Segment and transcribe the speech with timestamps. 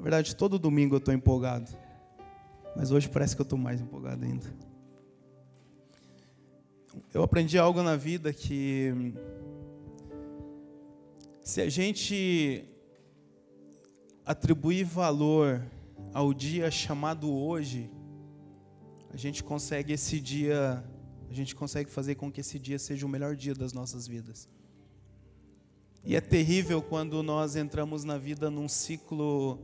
[0.00, 1.70] Na verdade, todo domingo eu estou empolgado.
[2.74, 4.46] Mas hoje parece que eu estou mais empolgado ainda.
[7.12, 9.12] Eu aprendi algo na vida que
[11.42, 12.64] se a gente
[14.24, 15.62] atribuir valor
[16.14, 17.90] ao dia chamado hoje,
[19.12, 20.82] a gente consegue esse dia,
[21.28, 24.48] a gente consegue fazer com que esse dia seja o melhor dia das nossas vidas.
[26.02, 29.60] E é terrível quando nós entramos na vida num ciclo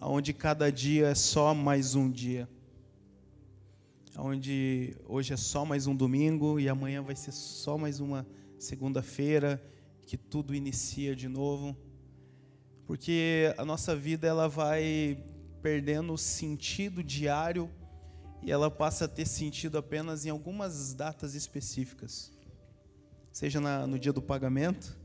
[0.00, 2.48] onde cada dia é só mais um dia.
[4.16, 8.26] Onde hoje é só mais um domingo e amanhã vai ser só mais uma
[8.58, 9.62] segunda-feira
[10.06, 11.76] que tudo inicia de novo.
[12.86, 15.22] Porque a nossa vida ela vai
[15.60, 17.70] perdendo o sentido diário
[18.42, 22.32] e ela passa a ter sentido apenas em algumas datas específicas.
[23.30, 24.96] Seja na, no dia do pagamento,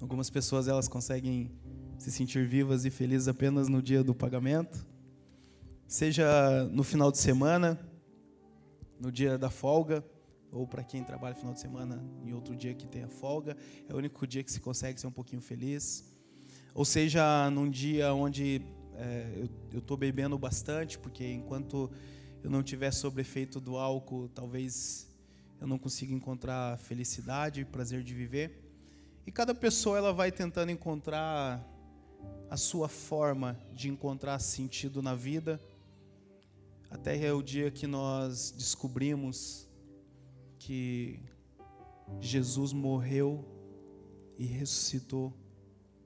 [0.00, 1.50] algumas pessoas elas conseguem
[1.98, 4.86] se sentir vivas e felizes apenas no dia do pagamento,
[5.86, 7.78] seja no final de semana,
[9.00, 10.04] no dia da folga,
[10.52, 13.56] ou para quem trabalha final de semana em outro dia que tenha folga,
[13.88, 16.04] é o único dia que se consegue ser um pouquinho feliz.
[16.74, 18.62] Ou seja, num dia onde
[18.94, 21.90] é, eu estou bebendo bastante, porque enquanto
[22.42, 25.08] eu não tiver sobre efeito do álcool, talvez
[25.60, 28.67] eu não consiga encontrar felicidade e prazer de viver.
[29.28, 31.62] E cada pessoa ela vai tentando encontrar
[32.48, 35.60] a sua forma de encontrar sentido na vida.
[36.90, 39.68] Até é o dia que nós descobrimos
[40.58, 41.20] que
[42.18, 43.44] Jesus morreu
[44.38, 45.36] e ressuscitou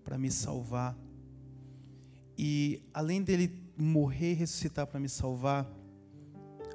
[0.02, 0.98] para me salvar.
[2.36, 5.72] E além dele morrer e ressuscitar para me salvar,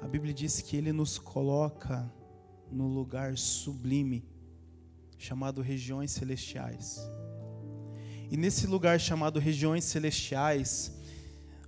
[0.00, 2.10] a Bíblia diz que ele nos coloca
[2.72, 4.24] no lugar sublime,
[5.18, 7.00] chamado regiões celestiais.
[8.30, 10.92] E nesse lugar chamado regiões celestiais,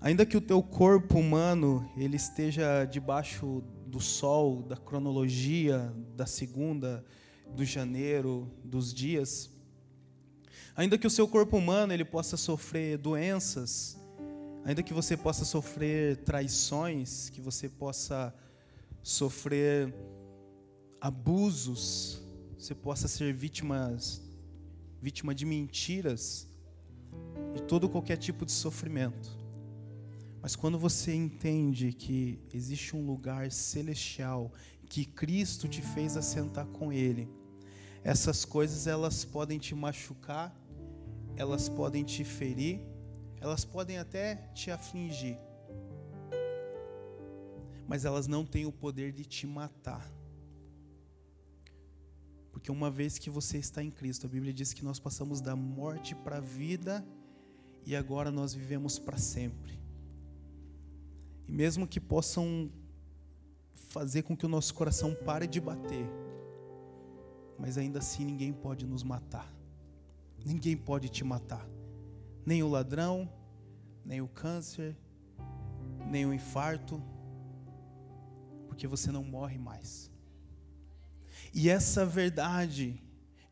[0.00, 7.04] ainda que o teu corpo humano ele esteja debaixo do sol, da cronologia da segunda,
[7.54, 9.50] do janeiro, dos dias,
[10.76, 13.98] ainda que o seu corpo humano ele possa sofrer doenças,
[14.64, 18.32] ainda que você possa sofrer traições, que você possa
[19.02, 19.92] sofrer
[21.00, 22.19] abusos,
[22.60, 24.20] você possa ser vítimas
[25.00, 26.46] vítima de mentiras,
[27.54, 29.30] de todo qualquer tipo de sofrimento.
[30.42, 34.52] Mas quando você entende que existe um lugar celestial
[34.90, 37.30] que Cristo te fez assentar com ele,
[38.04, 40.54] essas coisas elas podem te machucar,
[41.36, 42.78] elas podem te ferir,
[43.40, 45.38] elas podem até te afligir.
[47.88, 50.19] Mas elas não têm o poder de te matar.
[52.60, 55.56] Porque uma vez que você está em Cristo, a Bíblia diz que nós passamos da
[55.56, 57.02] morte para a vida
[57.86, 59.80] e agora nós vivemos para sempre.
[61.48, 62.70] E mesmo que possam
[63.72, 66.04] fazer com que o nosso coração pare de bater,
[67.58, 69.50] mas ainda assim ninguém pode nos matar.
[70.44, 71.66] Ninguém pode te matar.
[72.44, 73.26] Nem o ladrão,
[74.04, 74.94] nem o câncer,
[76.10, 77.02] nem o infarto,
[78.68, 80.09] porque você não morre mais.
[81.52, 83.00] E essa verdade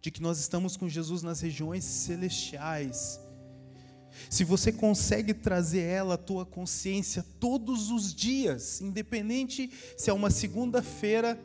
[0.00, 3.20] de que nós estamos com Jesus nas regiões celestiais,
[4.30, 10.30] se você consegue trazer ela à tua consciência todos os dias, independente se é uma
[10.30, 11.38] segunda-feira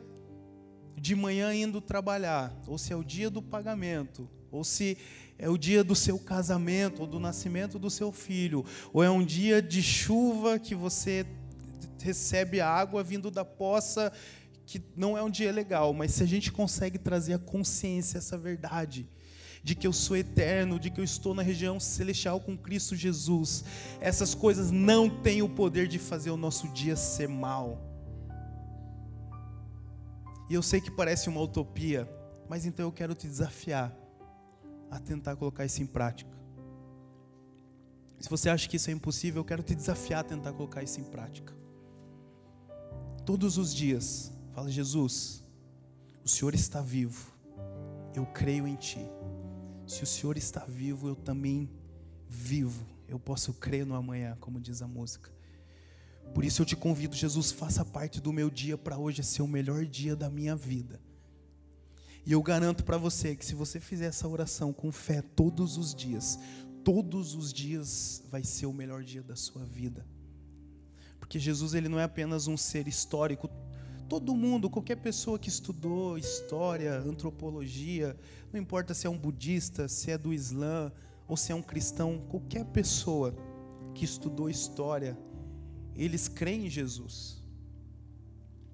[0.96, 4.96] de manhã indo trabalhar, ou se é o dia do pagamento, ou se
[5.38, 9.24] é o dia do seu casamento, ou do nascimento do seu filho, ou é um
[9.24, 11.26] dia de chuva que você
[12.00, 14.12] recebe a água vindo da poça,
[14.66, 18.38] que não é um dia legal, mas se a gente consegue trazer a consciência essa
[18.38, 19.06] verdade,
[19.64, 23.64] de que eu sou eterno, de que eu estou na região celestial com Cristo Jesus.
[23.98, 27.80] Essas coisas não têm o poder de fazer o nosso dia ser mal.
[30.50, 32.06] E eu sei que parece uma utopia,
[32.46, 33.96] mas então eu quero te desafiar
[34.90, 36.30] a tentar colocar isso em prática.
[38.20, 41.00] Se você acha que isso é impossível, eu quero te desafiar a tentar colocar isso
[41.00, 41.54] em prática.
[43.24, 45.42] Todos os dias, fala: Jesus,
[46.24, 47.32] o Senhor está vivo,
[48.14, 49.04] eu creio em Ti.
[49.86, 51.68] Se o Senhor está vivo, eu também
[52.28, 52.86] vivo.
[53.06, 55.30] Eu posso crer no amanhã, como diz a música.
[56.32, 59.48] Por isso eu te convido, Jesus, faça parte do meu dia para hoje ser o
[59.48, 61.00] melhor dia da minha vida.
[62.24, 65.94] E eu garanto para você que se você fizer essa oração com fé todos os
[65.94, 66.38] dias,
[66.82, 70.06] todos os dias vai ser o melhor dia da sua vida.
[71.20, 73.48] Porque Jesus ele não é apenas um ser histórico,
[74.08, 78.16] Todo mundo, qualquer pessoa que estudou história, antropologia,
[78.52, 80.92] não importa se é um budista, se é do Islã
[81.26, 83.34] ou se é um cristão, qualquer pessoa
[83.94, 85.18] que estudou história,
[85.96, 87.42] eles creem em Jesus.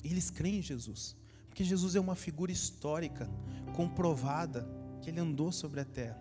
[0.02, 1.16] Eles creem em Jesus.
[1.48, 3.30] Porque Jesus é uma figura histórica,
[3.74, 4.68] comprovada,
[5.00, 6.20] que ele andou sobre a terra.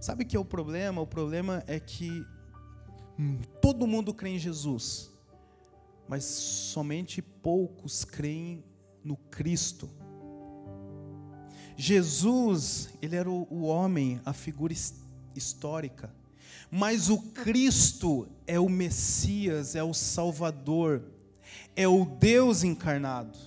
[0.00, 1.00] Sabe o que é o problema?
[1.00, 2.24] O problema é que
[3.18, 5.10] hum, todo mundo crê em Jesus,
[6.08, 8.64] mas somente poucos creem
[9.02, 9.88] no Cristo.
[11.76, 14.74] Jesus, ele era o, homem, a figura
[15.34, 16.12] histórica,
[16.70, 21.02] mas o Cristo é o Messias, é o Salvador,
[21.74, 23.38] é o Deus encarnado.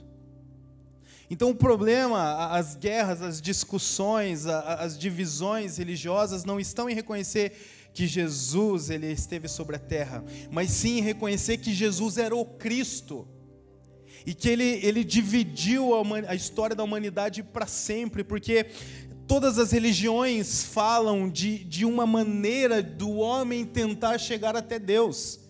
[1.29, 7.53] Então o problema, as guerras, as discussões, as divisões religiosas não estão em reconhecer
[8.00, 13.28] que Jesus ele esteve sobre a terra, mas sim reconhecer que Jesus era o Cristo
[14.25, 18.68] e que ele, ele dividiu a, a história da humanidade para sempre, porque
[19.28, 25.42] todas as religiões falam de, de uma maneira do homem tentar chegar até Deus.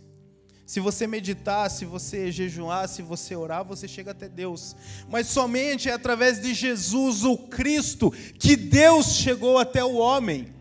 [0.65, 4.75] Se você meditar, se você jejuar, se você orar, você chega até Deus.
[5.07, 8.09] Mas somente é através de Jesus, o Cristo,
[8.39, 10.57] que Deus chegou até o homem.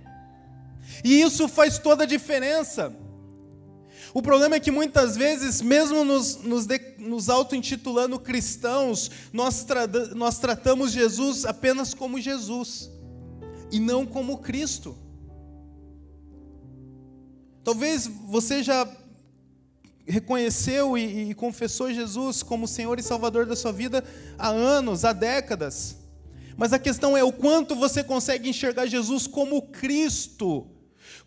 [1.04, 2.94] E isso faz toda a diferença.
[4.14, 6.66] O problema é que muitas vezes, mesmo nos, nos,
[6.98, 12.90] nos auto-intitulando cristãos, nós, tra nós tratamos Jesus apenas como Jesus
[13.70, 14.96] e não como Cristo.
[17.62, 18.90] Talvez você já
[20.06, 24.02] reconheceu e, e, confessou Jesus como Senhor e Salvador da sua vida
[24.38, 25.96] há anos, há décadas.
[26.56, 30.66] Mas a questão é o quanto você consegue enxergar Jesus como Cristo,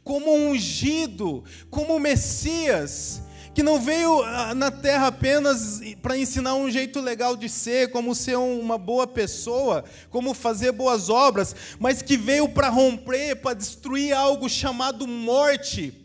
[0.03, 3.21] como ungido, como Messias,
[3.53, 8.15] que não veio ah, na terra apenas para ensinar um jeito legal de ser, como
[8.15, 14.13] ser uma boa pessoa, como fazer boas obras, mas que veio para romper, para destruir
[14.13, 16.01] algo chamado morte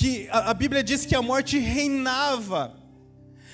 [0.00, 2.74] que a, a Bíblia diz que a morte reinava.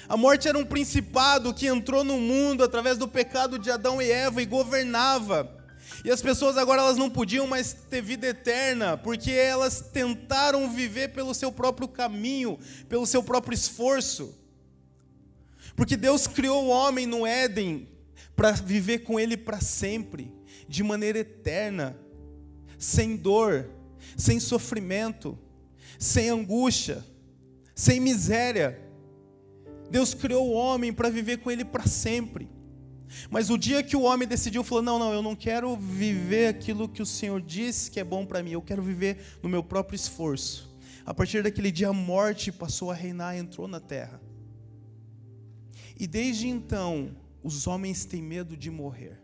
[0.08, 4.08] A morte era um principado que entrou no mundo através do pecado de Adão e
[4.08, 5.55] Eva e governava.
[6.06, 11.08] E as pessoas agora elas não podiam mais ter vida eterna, porque elas tentaram viver
[11.08, 12.58] pelo seu próprio caminho,
[12.88, 14.34] pelo seu próprio esforço.
[15.74, 17.88] Porque Deus criou o homem no Éden
[18.34, 20.32] para viver com ele para sempre,
[20.66, 21.98] de maneira eterna,
[22.78, 23.68] sem dor,
[24.16, 25.38] sem sofrimento
[25.98, 27.04] sem angústia,
[27.74, 28.80] sem miséria.
[29.90, 32.48] Deus criou o homem para viver com ele para sempre.
[33.30, 36.88] Mas o dia que o homem decidiu, falou: Não, não, eu não quero viver aquilo
[36.88, 39.96] que o Senhor disse que é bom para mim, eu quero viver no meu próprio
[39.96, 40.74] esforço.
[41.04, 44.20] A partir daquele dia, a morte passou a reinar, entrou na terra.
[45.98, 49.20] E desde então, os homens têm medo de morrer.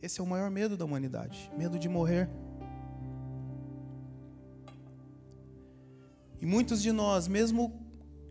[0.00, 2.28] Esse é o maior medo da humanidade: medo de morrer.
[6.40, 7.80] E muitos de nós, mesmo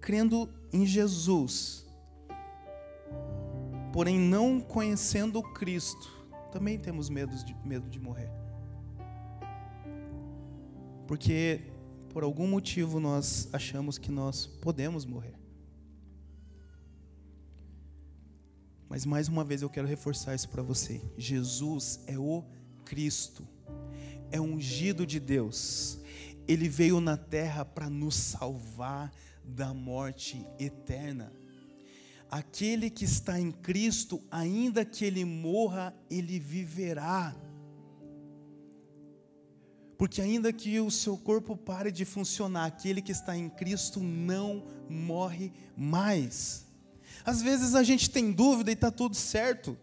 [0.01, 1.85] crendo em Jesus,
[3.91, 6.09] porém não conhecendo Cristo,
[6.51, 8.29] também temos medo de, medo de morrer.
[11.07, 11.61] Porque
[12.09, 15.35] por algum motivo nós achamos que nós podemos morrer.
[18.89, 21.01] Mas mais uma vez eu quero reforçar isso para você.
[21.17, 22.43] Jesus é o
[22.83, 23.47] Cristo,
[24.29, 25.99] é ungido de Deus,
[26.47, 29.11] ele veio na terra para nos salvar
[29.43, 31.31] da morte eterna.
[32.31, 37.35] Aquele que está em Cristo, ainda que ele morra, ele viverá.
[39.97, 44.65] Porque ainda que o seu corpo pare de funcionar, aquele que está em Cristo não
[44.89, 46.65] morre mais.
[47.25, 49.77] Às vezes a gente tem dúvida e está tudo certo.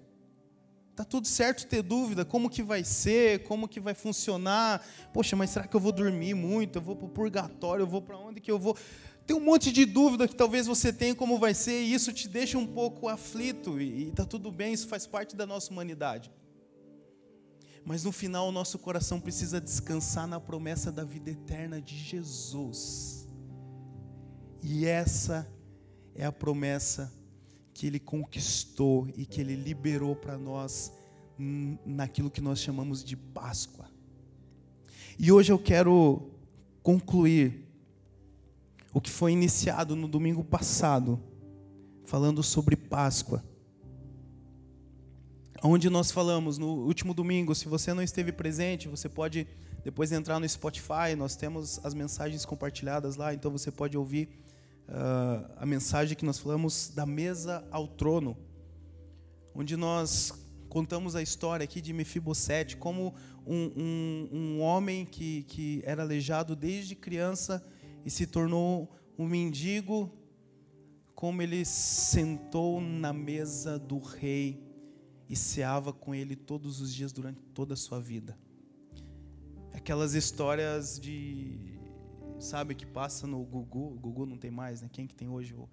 [0.96, 4.84] Tá tudo certo ter dúvida, como que vai ser, como que vai funcionar.
[5.12, 6.78] Poxa, mas será que eu vou dormir muito?
[6.78, 8.76] Eu vou para o purgatório, eu vou para onde que eu vou?
[9.28, 12.26] Tem um monte de dúvida que talvez você tenha como vai ser, e isso te
[12.26, 16.32] deixa um pouco aflito, e está tudo bem, isso faz parte da nossa humanidade.
[17.84, 23.28] Mas no final, o nosso coração precisa descansar na promessa da vida eterna de Jesus.
[24.62, 25.46] E essa
[26.14, 27.12] é a promessa
[27.74, 30.90] que Ele conquistou e que Ele liberou para nós
[31.84, 33.90] naquilo que nós chamamos de Páscoa.
[35.18, 36.30] E hoje eu quero
[36.82, 37.67] concluir
[38.92, 41.20] o que foi iniciado no domingo passado,
[42.04, 43.44] falando sobre Páscoa.
[45.62, 49.46] Onde nós falamos no último domingo, se você não esteve presente, você pode
[49.84, 54.28] depois entrar no Spotify, nós temos as mensagens compartilhadas lá, então você pode ouvir
[54.88, 58.36] uh, a mensagem que nós falamos da mesa ao trono,
[59.54, 60.32] onde nós
[60.68, 63.14] contamos a história aqui de Mefibosete, como
[63.46, 67.64] um, um, um homem que, que era aleijado desde criança
[68.08, 70.10] e se tornou um mendigo,
[71.14, 74.66] como ele sentou na mesa do rei
[75.28, 78.34] e ceava com ele todos os dias durante toda a sua vida.
[79.74, 81.78] Aquelas histórias de,
[82.40, 84.88] sabe, que passa no Gugu, o Gugu não tem mais, né?
[84.90, 85.52] Quem que tem hoje?
[85.52, 85.68] O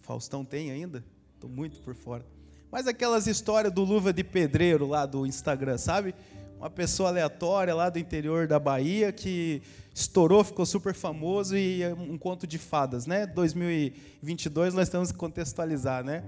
[0.00, 1.04] Faustão tem ainda?
[1.36, 2.26] Estou muito por fora.
[2.68, 6.16] Mas aquelas histórias do luva de pedreiro lá do Instagram, sabe?
[6.58, 9.62] Uma pessoa aleatória lá do interior da Bahia que
[9.94, 13.26] estourou, ficou super famoso e é um conto de fadas, né?
[13.26, 16.24] 2022 nós temos que contextualizar, né?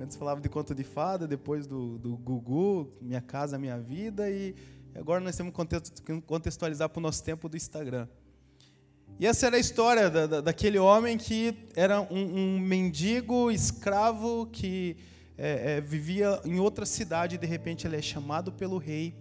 [0.00, 4.54] Antes falava de conto de fada, depois do, do Gugu, Minha Casa Minha Vida, e
[4.94, 8.06] agora nós temos que contextualizar para o nosso tempo do Instagram.
[9.18, 14.46] E essa era a história da, da, daquele homem que era um, um mendigo escravo
[14.46, 14.96] que
[15.36, 19.16] é, é, vivia em outra cidade e de repente ele é chamado pelo rei.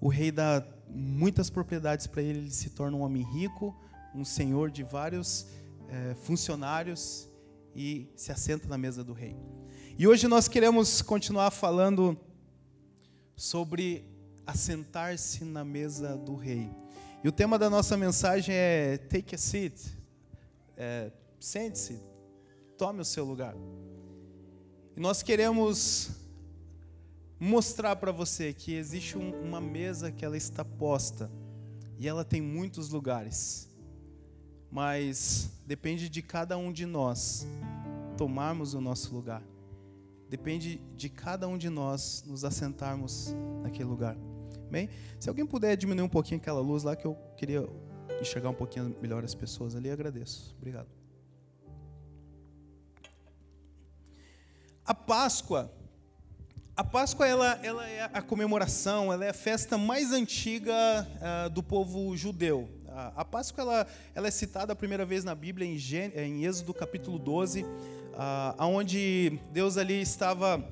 [0.00, 3.74] O rei dá muitas propriedades para ele, ele se torna um homem rico,
[4.14, 5.46] um senhor de vários
[5.88, 7.28] é, funcionários
[7.74, 9.36] e se assenta na mesa do rei.
[9.98, 12.18] E hoje nós queremos continuar falando
[13.36, 14.04] sobre
[14.46, 16.70] assentar-se na mesa do rei.
[17.22, 19.96] E o tema da nossa mensagem é Take a seat.
[20.76, 21.98] É, Sente-se,
[22.76, 23.54] tome o seu lugar.
[24.96, 26.10] E nós queremos
[27.40, 31.30] mostrar para você que existe um, uma mesa que ela está posta
[31.98, 33.68] e ela tem muitos lugares.
[34.70, 37.46] Mas depende de cada um de nós
[38.16, 39.42] tomarmos o nosso lugar.
[40.28, 44.16] Depende de cada um de nós nos assentarmos naquele lugar.
[44.70, 47.66] Bem, se alguém puder diminuir um pouquinho aquela luz lá, que eu queria
[48.20, 50.54] enxergar um pouquinho melhor as pessoas ali, agradeço.
[50.58, 50.88] Obrigado.
[54.84, 55.72] A Páscoa,
[56.76, 61.62] a Páscoa ela, ela é a comemoração, ela é a festa mais antiga uh, do
[61.62, 62.68] povo judeu.
[62.86, 66.44] Uh, a Páscoa ela, ela é citada a primeira vez na Bíblia em, Gê, em
[66.44, 67.64] Êxodo capítulo 12
[68.22, 70.62] ah, onde Deus ali estava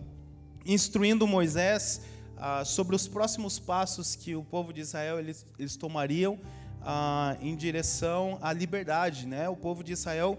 [0.66, 2.02] instruindo Moisés
[2.36, 6.38] ah, sobre os próximos passos que o povo de Israel eles, eles tomariam
[7.40, 9.48] em direção à liberdade, né?
[9.48, 10.38] O povo de Israel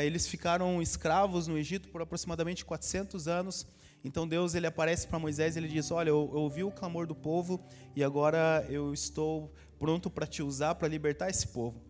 [0.00, 3.66] eles ficaram escravos no Egito por aproximadamente 400 anos.
[4.04, 7.06] Então Deus ele aparece para Moisés e ele diz: Olha, eu, eu ouvi o clamor
[7.06, 11.80] do povo e agora eu estou pronto para te usar para libertar esse povo.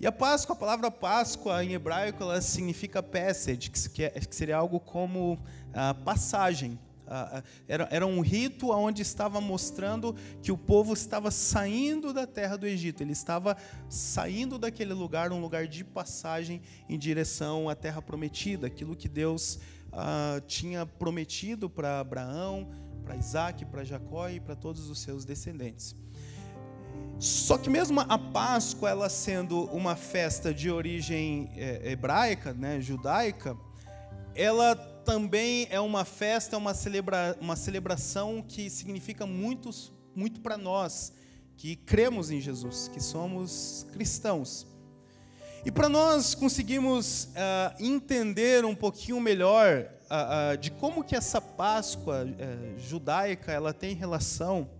[0.00, 4.78] E a Páscoa, a palavra Páscoa em hebraico, ela significa passage, que é, seria algo
[4.78, 5.38] como
[5.74, 6.78] ah, passagem.
[7.04, 12.26] Ah, ah, era, era um rito onde estava mostrando que o povo estava saindo da
[12.26, 13.56] terra do Egito, ele estava
[13.88, 19.58] saindo daquele lugar, um lugar de passagem em direção à terra prometida, aquilo que Deus
[19.92, 22.68] ah, tinha prometido para Abraão,
[23.04, 25.94] para Isaac, para Jacó e para todos os seus descendentes.
[27.18, 33.56] Só que mesmo a Páscoa, ela sendo uma festa de origem é, hebraica, né, judaica,
[34.34, 39.70] ela também é uma festa, uma, celebra, uma celebração que significa muito,
[40.14, 41.12] muito para nós
[41.56, 44.64] que cremos em Jesus, que somos cristãos.
[45.64, 51.40] E para nós conseguirmos uh, entender um pouquinho melhor uh, uh, de como que essa
[51.40, 54.70] Páscoa eh, judaica ela tem relação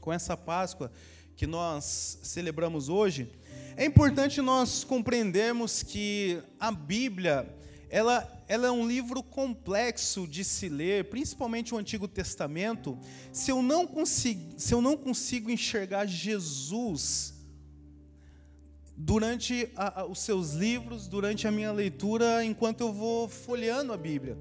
[0.00, 0.92] com essa Páscoa
[1.34, 3.32] que nós celebramos hoje,
[3.74, 7.48] é importante nós compreendermos que a Bíblia,
[7.88, 12.98] ela, ela é um livro complexo de se ler, principalmente o Antigo Testamento.
[13.32, 17.32] Se eu não consigo, se eu não consigo enxergar Jesus
[19.04, 23.96] durante a, a, os seus livros, durante a minha leitura, enquanto eu vou folheando a
[23.96, 24.38] Bíblia.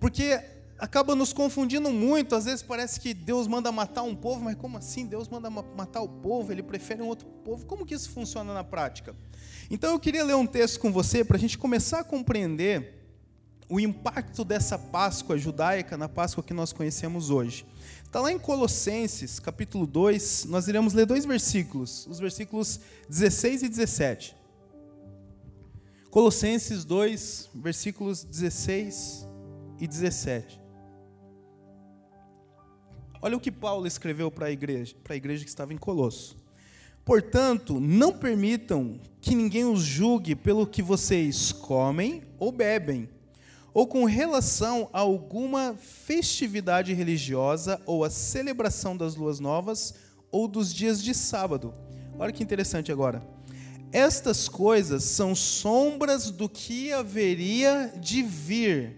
[0.00, 0.40] Porque
[0.78, 2.34] acaba nos confundindo muito.
[2.34, 5.06] Às vezes parece que Deus manda matar um povo, mas como assim?
[5.06, 7.64] Deus manda matar o povo, ele prefere um outro povo.
[7.66, 9.14] Como que isso funciona na prática?
[9.70, 13.00] Então eu queria ler um texto com você para a gente começar a compreender
[13.68, 17.64] o impacto dessa Páscoa judaica na Páscoa que nós conhecemos hoje.
[18.14, 22.78] Está lá em Colossenses, capítulo 2, nós iremos ler dois versículos, os versículos
[23.08, 24.36] 16 e 17.
[26.12, 29.26] Colossenses 2, versículos 16
[29.80, 30.60] e 17.
[33.20, 36.36] Olha o que Paulo escreveu para a igreja, para a igreja que estava em Colosso.
[37.04, 43.08] Portanto, não permitam que ninguém os julgue pelo que vocês comem ou bebem,
[43.74, 49.94] ou com relação a alguma festividade religiosa ou a celebração das luas novas
[50.30, 51.74] ou dos dias de sábado.
[52.18, 53.22] Olha que interessante agora.
[53.92, 58.96] Estas coisas são sombras do que haveria de vir.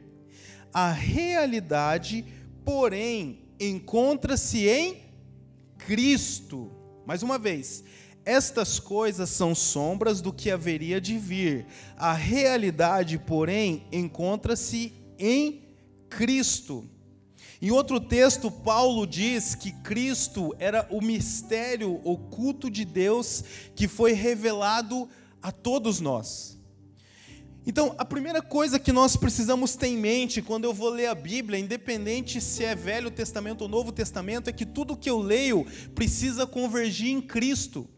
[0.72, 2.24] A realidade
[2.66, 5.00] porém, encontra-se em
[5.78, 6.72] Cristo.
[7.06, 7.84] Mais uma vez,
[8.26, 11.64] estas coisas são sombras do que haveria de vir.
[11.96, 15.62] A realidade, porém, encontra-se em
[16.10, 16.90] Cristo.
[17.62, 23.44] Em outro texto, Paulo diz que Cristo era o mistério oculto de Deus
[23.76, 25.08] que foi revelado
[25.40, 26.58] a todos nós.
[27.64, 31.14] Então, a primeira coisa que nós precisamos ter em mente quando eu vou ler a
[31.14, 35.64] Bíblia, independente se é Velho Testamento ou Novo Testamento, é que tudo que eu leio
[35.94, 37.88] precisa convergir em Cristo.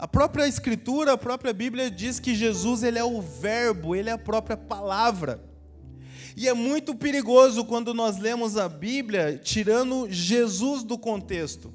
[0.00, 4.12] A própria Escritura, a própria Bíblia diz que Jesus ele é o Verbo, ele é
[4.12, 5.44] a própria palavra.
[6.34, 11.70] E é muito perigoso quando nós lemos a Bíblia tirando Jesus do contexto.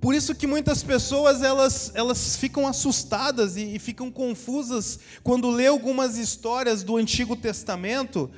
[0.00, 5.66] Por isso que muitas pessoas elas, elas ficam assustadas e, e ficam confusas quando lê
[5.66, 8.30] algumas histórias do Antigo Testamento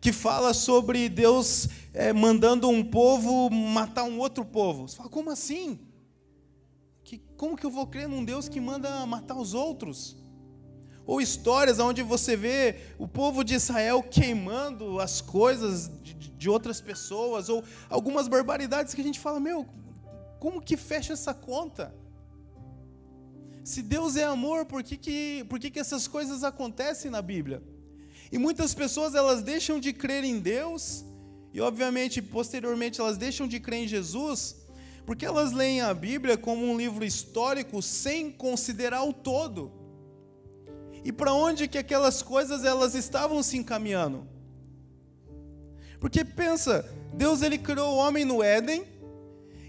[0.00, 4.86] que fala sobre Deus é, mandando um povo matar um outro povo.
[4.86, 5.80] Você fala, como assim?
[7.10, 10.16] Que, como que eu vou crer num Deus que manda matar os outros?
[11.04, 16.80] Ou histórias onde você vê o povo de Israel queimando as coisas de, de outras
[16.80, 19.66] pessoas, ou algumas barbaridades que a gente fala, meu,
[20.38, 21.92] como que fecha essa conta?
[23.64, 27.60] Se Deus é amor, por que, que, por que, que essas coisas acontecem na Bíblia?
[28.30, 31.04] E muitas pessoas elas deixam de crer em Deus,
[31.52, 34.59] e obviamente, posteriormente, elas deixam de crer em Jesus,
[35.10, 39.72] porque elas leem a Bíblia como um livro histórico sem considerar o todo.
[41.04, 44.24] E para onde que aquelas coisas elas estavam se encaminhando?
[45.98, 48.84] Porque pensa, Deus ele criou o homem no Éden,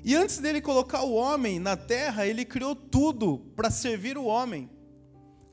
[0.04, 4.70] e antes dele colocar o homem na terra, ele criou tudo para servir o homem: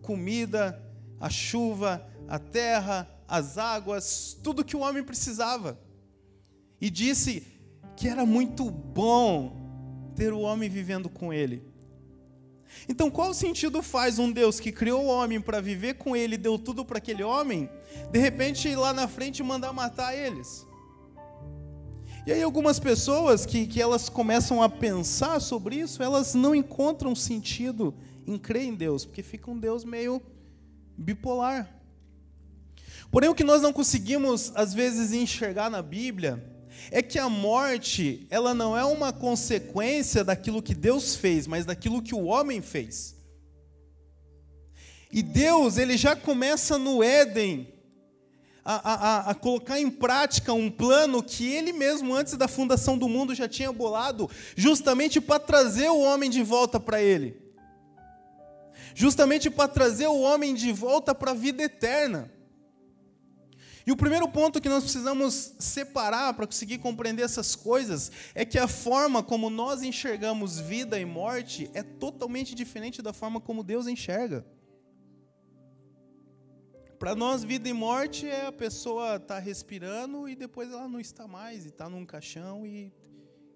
[0.03, 0.79] comida,
[1.19, 5.81] a chuva, a terra, as águas, tudo que o homem precisava.
[6.79, 7.43] E disse
[7.97, 9.67] que era muito bom
[10.19, 11.63] ter o homem vivendo com ele.
[12.89, 16.59] Então, qual sentido faz um Deus que criou o homem para viver com ele, deu
[16.59, 17.71] tudo para aquele homem,
[18.11, 20.67] de repente ir lá na frente e mandar matar eles?
[22.27, 27.15] E aí algumas pessoas que, que elas começam a pensar sobre isso, elas não encontram
[27.15, 27.95] sentido
[28.27, 30.21] em crer em Deus, porque fica um Deus meio
[30.97, 31.73] bipolar.
[33.11, 36.58] Porém, o que nós não conseguimos, às vezes, enxergar na Bíblia
[36.91, 42.03] é que a morte, ela não é uma consequência daquilo que Deus fez, mas daquilo
[42.03, 43.17] que o homem fez.
[45.11, 47.73] E Deus, ele já começa no Éden
[48.65, 53.09] a, a, a, colocar em prática um plano que ele mesmo, antes da fundação do
[53.09, 57.41] mundo, já tinha bolado, justamente para trazer o homem de volta para ele.
[58.95, 62.31] Justamente para trazer o homem de volta para a vida eterna.
[63.89, 68.59] E o primeiro ponto que nós precisamos separar para conseguir compreender essas coisas é que
[68.59, 73.87] a forma como nós enxergamos vida e morte é totalmente diferente da forma como Deus
[73.87, 74.45] enxerga.
[76.99, 81.01] Para nós, vida e morte é a pessoa estar tá respirando e depois ela não
[81.01, 82.93] está mais, e está num caixão e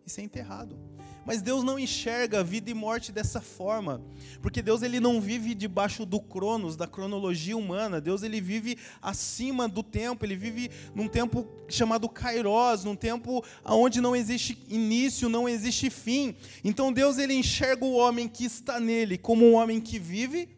[0.07, 0.79] e ser enterrado.
[1.25, 4.03] Mas Deus não enxerga vida e morte dessa forma,
[4.41, 8.01] porque Deus ele não vive debaixo do cronos, da cronologia humana.
[8.01, 14.01] Deus ele vive acima do tempo, ele vive num tempo chamado kairos, num tempo onde
[14.01, 16.35] não existe início, não existe fim.
[16.65, 20.49] Então Deus ele enxerga o homem que está nele como um homem que vive,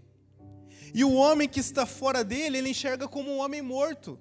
[0.94, 4.16] e o homem que está fora dele, ele enxerga como um homem morto.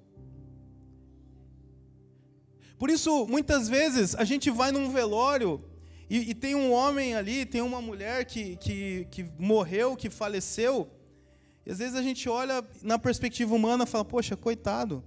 [2.78, 5.62] Por isso, muitas vezes, a gente vai num velório
[6.08, 10.90] e, e tem um homem ali, tem uma mulher que, que, que morreu, que faleceu,
[11.66, 15.02] e às vezes a gente olha na perspectiva humana e fala, poxa, coitado.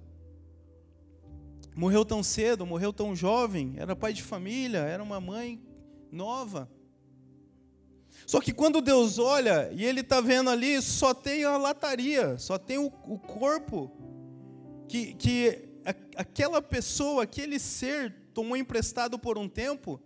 [1.76, 5.62] Morreu tão cedo, morreu tão jovem, era pai de família, era uma mãe
[6.12, 6.68] nova.
[8.26, 12.58] Só que quando Deus olha e Ele está vendo ali, só tem a lataria, só
[12.58, 13.92] tem o, o corpo
[14.88, 15.70] que, que
[16.16, 20.02] aquela pessoa, aquele ser tomou emprestado por um tempo,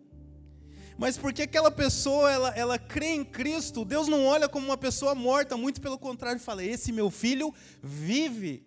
[0.98, 5.16] mas porque aquela pessoa ela, ela crê em Cristo, Deus não olha como uma pessoa
[5.16, 8.64] morta, muito pelo contrário, fala: Esse meu filho vive.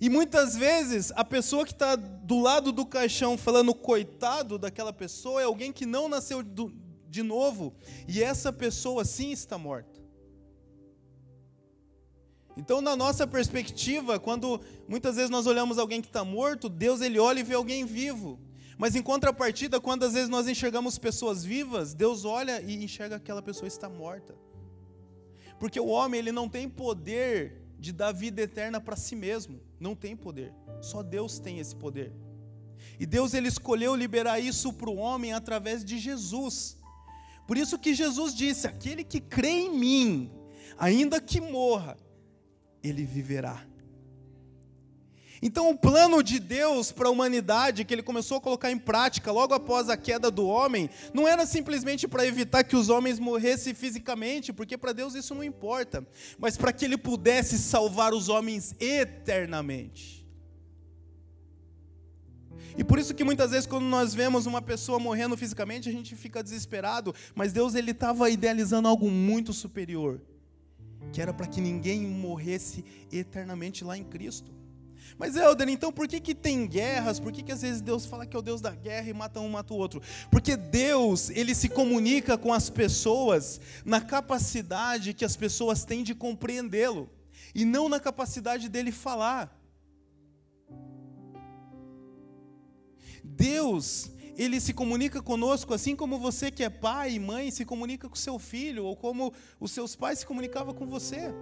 [0.00, 5.40] E muitas vezes a pessoa que está do lado do caixão falando coitado daquela pessoa
[5.40, 6.72] é alguém que não nasceu do,
[7.08, 7.74] de novo,
[8.06, 9.93] e essa pessoa sim está morta.
[12.56, 17.18] Então, na nossa perspectiva, quando muitas vezes nós olhamos alguém que está morto, Deus ele
[17.18, 18.38] olha e vê alguém vivo.
[18.78, 23.24] Mas em contrapartida, quando às vezes nós enxergamos pessoas vivas, Deus olha e enxerga que
[23.24, 24.34] aquela pessoa está morta.
[25.58, 29.60] Porque o homem ele não tem poder de dar vida eterna para si mesmo.
[29.78, 30.52] Não tem poder.
[30.80, 32.12] Só Deus tem esse poder.
[32.98, 36.76] E Deus ele escolheu liberar isso para o homem através de Jesus.
[37.46, 40.32] Por isso que Jesus disse: aquele que crê em mim,
[40.78, 41.96] ainda que morra,
[42.84, 43.64] ele viverá.
[45.42, 49.30] Então, o plano de Deus para a humanidade, que ele começou a colocar em prática
[49.30, 53.74] logo após a queda do homem, não era simplesmente para evitar que os homens morressem
[53.74, 56.06] fisicamente, porque para Deus isso não importa,
[56.38, 60.24] mas para que ele pudesse salvar os homens eternamente.
[62.76, 66.16] E por isso que muitas vezes quando nós vemos uma pessoa morrendo fisicamente, a gente
[66.16, 70.20] fica desesperado, mas Deus ele estava idealizando algo muito superior,
[71.12, 74.52] que era para que ninguém morresse eternamente lá em Cristo.
[75.18, 77.20] Mas Helder, então por que, que tem guerras?
[77.20, 79.38] Por que, que às vezes Deus fala que é o Deus da guerra e mata
[79.38, 80.02] um, mata o outro?
[80.30, 86.14] Porque Deus, ele se comunica com as pessoas na capacidade que as pessoas têm de
[86.14, 87.08] compreendê-lo,
[87.54, 89.56] e não na capacidade dele falar.
[93.22, 98.08] Deus, ele se comunica conosco assim como você que é pai e mãe se comunica
[98.08, 101.32] com seu filho, ou como os seus pais se comunicavam com você.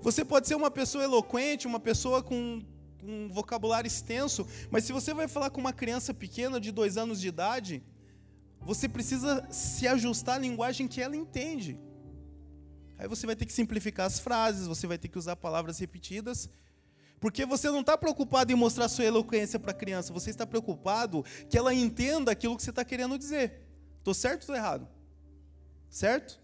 [0.00, 2.62] Você pode ser uma pessoa eloquente, uma pessoa com
[3.02, 7.20] um vocabulário extenso, mas se você vai falar com uma criança pequena de dois anos
[7.20, 7.82] de idade,
[8.60, 11.78] você precisa se ajustar à linguagem que ela entende.
[12.98, 16.50] Aí você vai ter que simplificar as frases, você vai ter que usar palavras repetidas,
[17.20, 21.24] porque você não está preocupado em mostrar sua eloquência para a criança, você está preocupado
[21.48, 23.60] que ela entenda aquilo que você está querendo dizer.
[23.98, 24.88] Estou certo ou estou errado?
[25.90, 26.40] Certo?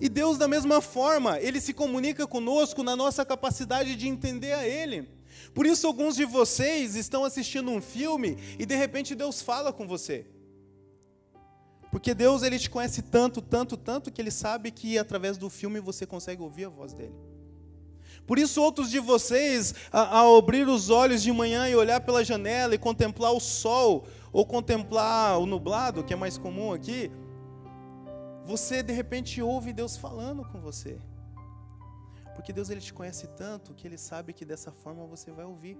[0.00, 4.66] E Deus, da mesma forma, Ele se comunica conosco na nossa capacidade de entender a
[4.66, 5.08] Ele.
[5.54, 9.86] Por isso, alguns de vocês estão assistindo um filme e de repente Deus fala com
[9.86, 10.26] você.
[11.90, 15.80] Porque Deus ele te conhece tanto, tanto, tanto que ele sabe que através do filme
[15.80, 17.14] você consegue ouvir a voz dele.
[18.26, 22.74] Por isso, outros de vocês, ao abrir os olhos de manhã e olhar pela janela
[22.74, 27.10] e contemplar o sol, ou contemplar o nublado, que é mais comum aqui,
[28.44, 30.98] você de repente ouve Deus falando com você.
[32.34, 35.76] Porque Deus ele te conhece tanto que ele sabe que dessa forma você vai ouvir.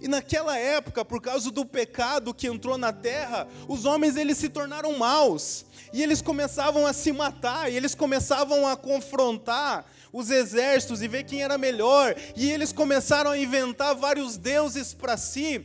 [0.00, 4.48] E naquela época, por causa do pecado que entrou na terra, os homens eles se
[4.48, 5.66] tornaram maus.
[5.92, 11.24] E eles começavam a se matar, e eles começavam a confrontar os exércitos e ver
[11.24, 12.14] quem era melhor.
[12.36, 15.64] E eles começaram a inventar vários deuses para si.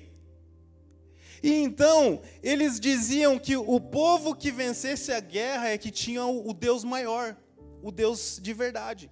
[1.42, 6.54] E então, eles diziam que o povo que vencesse a guerra é que tinha o
[6.54, 7.36] Deus maior
[7.84, 9.12] o Deus de verdade.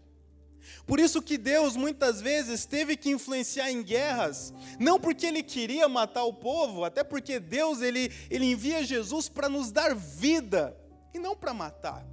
[0.87, 5.89] Por isso que Deus muitas vezes teve que influenciar em guerras, não porque ele queria
[5.89, 10.75] matar o povo, até porque Deus ele, ele envia Jesus para nos dar vida
[11.13, 12.07] e não para matar.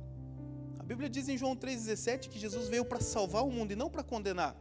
[0.88, 4.02] Bíblia diz em João 3,17 que Jesus veio para salvar o mundo e não para
[4.02, 4.56] condenar.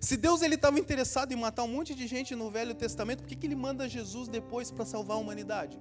[0.00, 3.26] Se Deus ele estava interessado em matar um monte de gente no Velho Testamento, por
[3.26, 5.76] que, que ele manda Jesus depois para salvar a humanidade?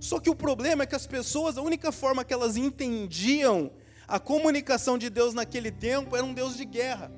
[0.00, 3.70] Só que o problema é que as pessoas, a única forma que elas entendiam
[4.08, 7.12] a comunicação de Deus naquele tempo era um Deus de guerra.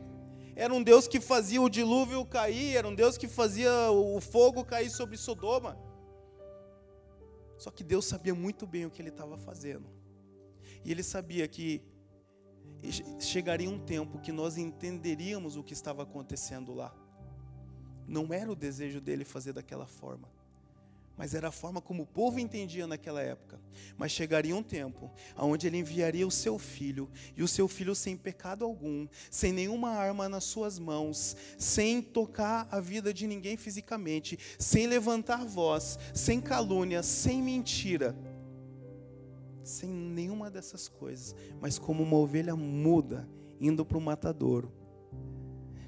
[0.56, 4.64] Era um Deus que fazia o dilúvio cair, era um Deus que fazia o fogo
[4.64, 5.78] cair sobre Sodoma.
[7.56, 9.95] Só que Deus sabia muito bem o que ele estava fazendo.
[10.86, 11.82] E ele sabia que
[13.18, 16.94] chegaria um tempo que nós entenderíamos o que estava acontecendo lá.
[18.06, 20.28] Não era o desejo dele fazer daquela forma
[21.16, 23.58] mas era a forma como o povo entendia naquela época.
[23.96, 28.16] Mas chegaria um tempo onde ele enviaria o seu filho, e o seu filho sem
[28.16, 34.38] pecado algum, sem nenhuma arma nas suas mãos, sem tocar a vida de ninguém fisicamente,
[34.58, 38.14] sem levantar voz, sem calúnia, sem mentira,
[39.68, 43.28] sem nenhuma dessas coisas, mas como uma ovelha muda
[43.60, 44.72] indo para o matadouro.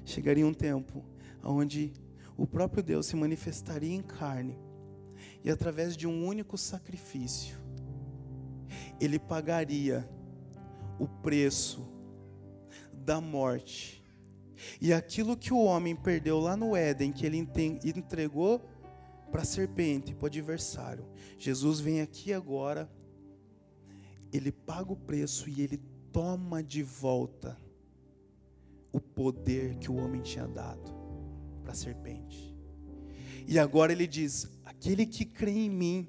[0.05, 1.03] Chegaria um tempo
[1.43, 1.93] onde
[2.35, 4.57] o próprio Deus se manifestaria em carne
[5.43, 7.57] e através de um único sacrifício,
[8.99, 10.09] ele pagaria
[10.99, 11.87] o preço
[12.93, 14.03] da morte.
[14.81, 18.61] E aquilo que o homem perdeu lá no Éden, que ele entregou
[19.31, 21.05] para a serpente, para o adversário,
[21.37, 22.89] Jesus vem aqui agora,
[24.31, 25.79] ele paga o preço e ele
[26.11, 27.57] toma de volta
[28.91, 30.91] o poder que o homem tinha dado
[31.61, 32.55] para a serpente.
[33.47, 36.07] E agora ele diz: Aquele que crê em mim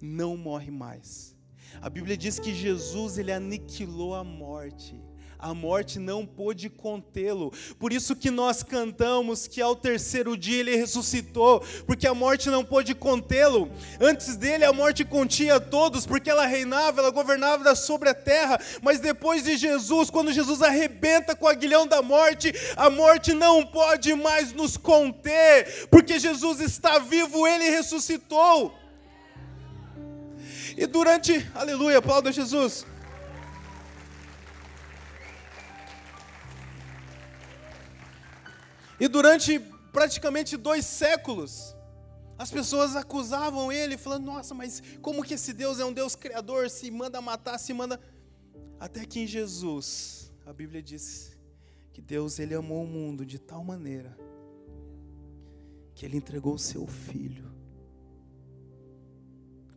[0.00, 1.36] não morre mais.
[1.80, 5.00] A Bíblia diz que Jesus ele aniquilou a morte.
[5.38, 7.52] A morte não pôde contê-lo.
[7.78, 12.64] Por isso que nós cantamos que ao terceiro dia ele ressuscitou, porque a morte não
[12.64, 13.70] pôde contê-lo.
[14.00, 19.00] Antes dele a morte continha todos, porque ela reinava, ela governava sobre a terra, mas
[19.00, 24.14] depois de Jesus, quando Jesus arrebenta com o aguilhão da morte, a morte não pode
[24.14, 28.74] mais nos conter, porque Jesus está vivo, ele ressuscitou.
[30.76, 32.84] E durante, aleluia, aplauda Jesus.
[38.98, 39.58] E durante
[39.92, 41.76] praticamente dois séculos,
[42.38, 46.68] as pessoas acusavam ele, falando: Nossa, mas como que esse Deus é um Deus criador?
[46.70, 48.00] Se manda matar, se manda.
[48.78, 51.36] Até que em Jesus, a Bíblia diz
[51.92, 54.16] que Deus ele amou o mundo de tal maneira
[55.94, 57.50] que ele entregou o seu filho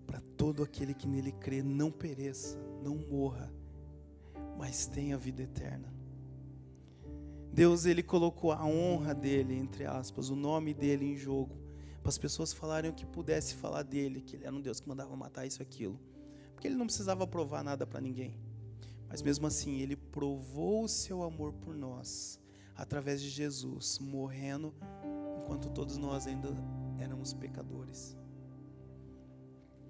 [0.06, 3.50] para todo aquele que nele crê não pereça, não morra,
[4.58, 5.99] mas tenha vida eterna.
[7.60, 11.58] Deus ele colocou a honra dele, entre aspas, o nome dele em jogo,
[12.02, 14.88] para as pessoas falarem o que pudesse falar dele, que ele era um Deus que
[14.88, 16.00] mandava matar isso e aquilo,
[16.54, 18.40] porque ele não precisava provar nada para ninguém.
[19.10, 22.40] Mas mesmo assim, ele provou o seu amor por nós
[22.78, 24.74] através de Jesus, morrendo
[25.42, 26.56] enquanto todos nós ainda
[26.98, 28.16] éramos pecadores.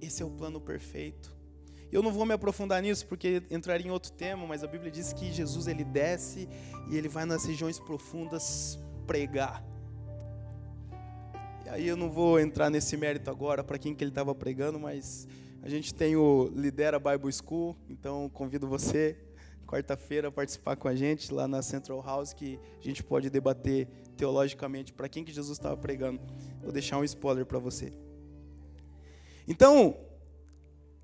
[0.01, 1.38] Esse é o plano perfeito.
[1.91, 5.12] Eu não vou me aprofundar nisso porque entraria em outro tema, mas a Bíblia diz
[5.12, 6.47] que Jesus ele desce
[6.89, 9.63] e ele vai nas regiões profundas pregar.
[11.65, 14.80] E aí eu não vou entrar nesse mérito agora para quem que ele estava pregando,
[14.80, 15.28] mas
[15.62, 19.17] a gente tem o Lidera Bible School, então convido você
[19.69, 24.91] quarta-feira participar com a gente lá na Central House que a gente pode debater teologicamente
[24.91, 26.19] para quem que Jesus estava pregando.
[26.62, 27.93] Vou deixar um spoiler para você.
[29.47, 29.95] Então,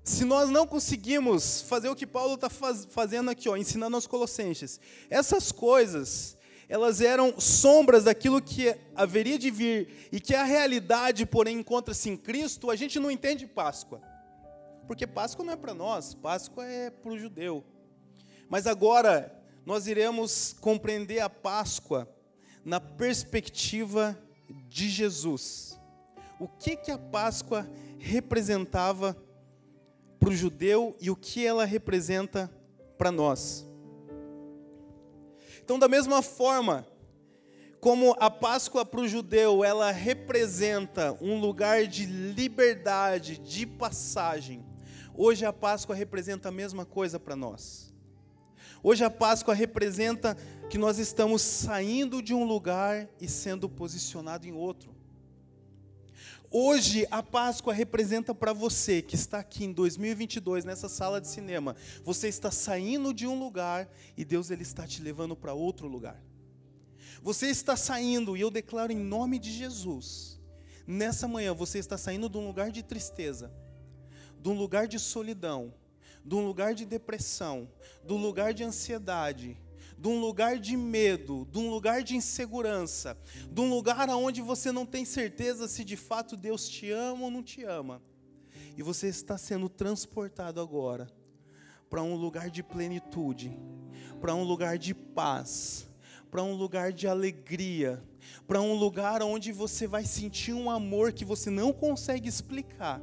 [0.06, 4.06] se nós não conseguimos fazer o que Paulo está faz, fazendo aqui, ó, ensinando aos
[4.06, 4.78] Colossenses,
[5.10, 6.36] essas coisas,
[6.68, 12.16] elas eram sombras daquilo que haveria de vir e que a realidade, porém, encontra-se em
[12.16, 14.00] Cristo, a gente não entende Páscoa.
[14.86, 17.64] Porque Páscoa não é para nós, Páscoa é para o judeu.
[18.48, 22.08] Mas agora nós iremos compreender a Páscoa
[22.64, 24.16] na perspectiva
[24.68, 25.76] de Jesus.
[26.38, 29.16] O que que a Páscoa representava
[30.18, 32.50] para o judeu e o que ela representa
[32.96, 33.66] para nós.
[35.62, 36.86] Então, da mesma forma
[37.80, 44.64] como a Páscoa para o judeu, ela representa um lugar de liberdade, de passagem.
[45.14, 47.94] Hoje a Páscoa representa a mesma coisa para nós.
[48.82, 50.36] Hoje a Páscoa representa
[50.68, 54.95] que nós estamos saindo de um lugar e sendo posicionado em outro.
[56.50, 61.74] Hoje a Páscoa representa para você que está aqui em 2022 nessa sala de cinema.
[62.04, 66.22] Você está saindo de um lugar e Deus ele está te levando para outro lugar.
[67.22, 70.40] Você está saindo e eu declaro em nome de Jesus.
[70.86, 73.52] Nessa manhã você está saindo de um lugar de tristeza,
[74.40, 75.74] de um lugar de solidão,
[76.24, 77.68] de um lugar de depressão,
[78.04, 79.58] de um lugar de ansiedade,
[79.98, 83.18] de um lugar de medo, de um lugar de insegurança,
[83.50, 87.30] de um lugar onde você não tem certeza se de fato Deus te ama ou
[87.30, 88.02] não te ama.
[88.76, 91.08] E você está sendo transportado agora
[91.88, 93.56] para um lugar de plenitude,
[94.20, 95.86] para um lugar de paz,
[96.30, 98.02] para um lugar de alegria,
[98.46, 103.00] para um lugar onde você vai sentir um amor que você não consegue explicar,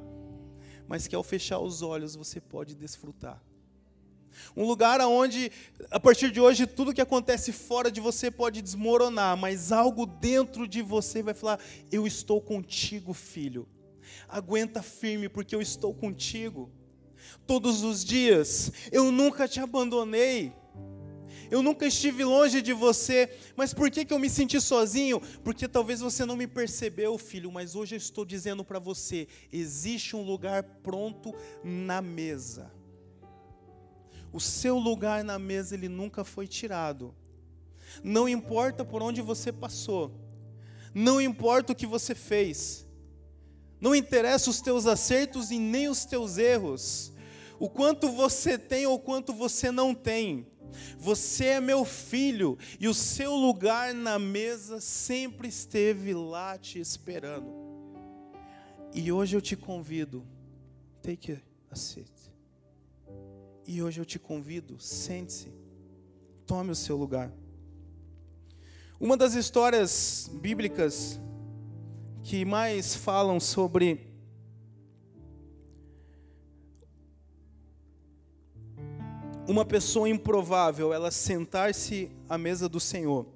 [0.88, 3.42] mas que ao fechar os olhos você pode desfrutar.
[4.56, 5.52] Um lugar onde,
[5.92, 10.68] a partir de hoje, tudo que acontece fora de você pode desmoronar, mas algo dentro
[10.68, 11.60] de você vai falar:
[11.92, 13.68] Eu estou contigo, filho.
[14.28, 16.72] Aguenta firme, porque eu estou contigo.
[17.48, 20.54] Todos os dias, eu nunca te abandonei.
[21.50, 25.22] Eu nunca estive longe de você, mas por que, que eu me senti sozinho?
[25.44, 30.16] Porque talvez você não me percebeu, filho, mas hoje eu estou dizendo para você: existe
[30.16, 32.72] um lugar pronto na mesa
[34.34, 37.14] o seu lugar na mesa ele nunca foi tirado.
[38.04, 40.12] Não importa por onde você passou.
[40.94, 42.88] Não importa o que você fez.
[43.80, 47.14] Não interessa os teus acertos e nem os teus erros.
[47.60, 50.48] O quanto você tem ou quanto você não tem.
[50.98, 57.54] Você é meu filho e o seu lugar na mesa sempre esteve lá te esperando.
[58.96, 60.26] E hoje eu te convido,
[61.02, 62.13] take a seat.
[63.66, 65.54] E hoje eu te convido, sente-se,
[66.46, 67.32] tome o seu lugar.
[69.00, 71.20] Uma das histórias bíblicas
[72.22, 74.14] que mais falam sobre
[79.48, 83.28] uma pessoa improvável ela sentar-se à mesa do Senhor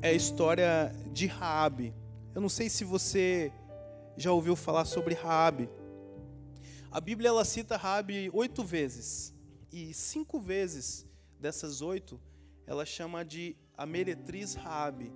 [0.00, 1.94] é a história de Raabe.
[2.34, 3.52] Eu não sei se você
[4.16, 5.68] já ouviu falar sobre Raabe.
[6.90, 9.34] A Bíblia ela cita Raabe oito vezes
[9.70, 11.06] e cinco vezes
[11.38, 12.18] dessas oito
[12.66, 15.12] ela chama de a meretriz Raabe,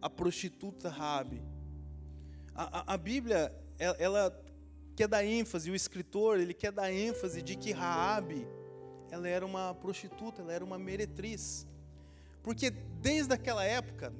[0.00, 1.42] a prostituta Raabe.
[2.54, 4.44] A, a, a Bíblia ela, ela
[4.96, 8.46] quer dar ênfase, o escritor ele quer dar ênfase de que Raabe
[9.10, 11.66] ela era uma prostituta, ela era uma meretriz.
[12.42, 14.12] Porque desde aquela época,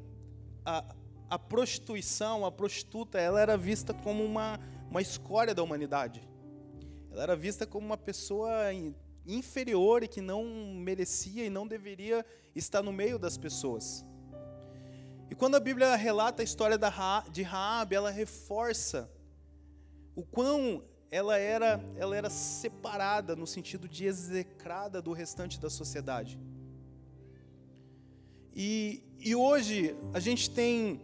[0.64, 0.84] a,
[1.30, 4.58] a prostituição, a prostituta, ela era vista como uma,
[4.90, 6.28] uma escória da humanidade.
[7.12, 8.72] Ela era vista como uma pessoa
[9.24, 12.24] inferior e que não merecia e não deveria
[12.54, 14.04] estar no meio das pessoas.
[15.30, 16.76] E quando a Bíblia relata a história
[17.30, 19.08] de Raab, ela reforça
[20.16, 26.38] o quão ela era, ela era separada no sentido de execrada do restante da sociedade.
[28.54, 31.00] E, e hoje a gente tem,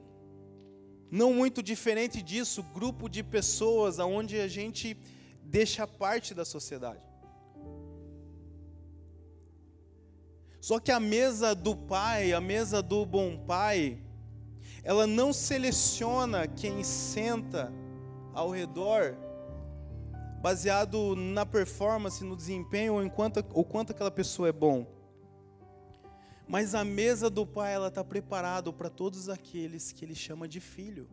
[1.11, 4.97] não muito diferente disso, grupo de pessoas aonde a gente
[5.43, 7.07] deixa parte da sociedade.
[10.61, 14.03] Só que a mesa do pai, a mesa do bom pai,
[14.83, 17.73] ela não seleciona quem senta
[18.35, 19.17] ao redor
[20.43, 24.96] baseado na performance, no desempenho ou, enquanto, ou quanto aquela pessoa é bom.
[26.47, 30.61] Mas a mesa do Pai ela está preparada para todos aqueles que Ele chama de
[30.61, 31.09] filho.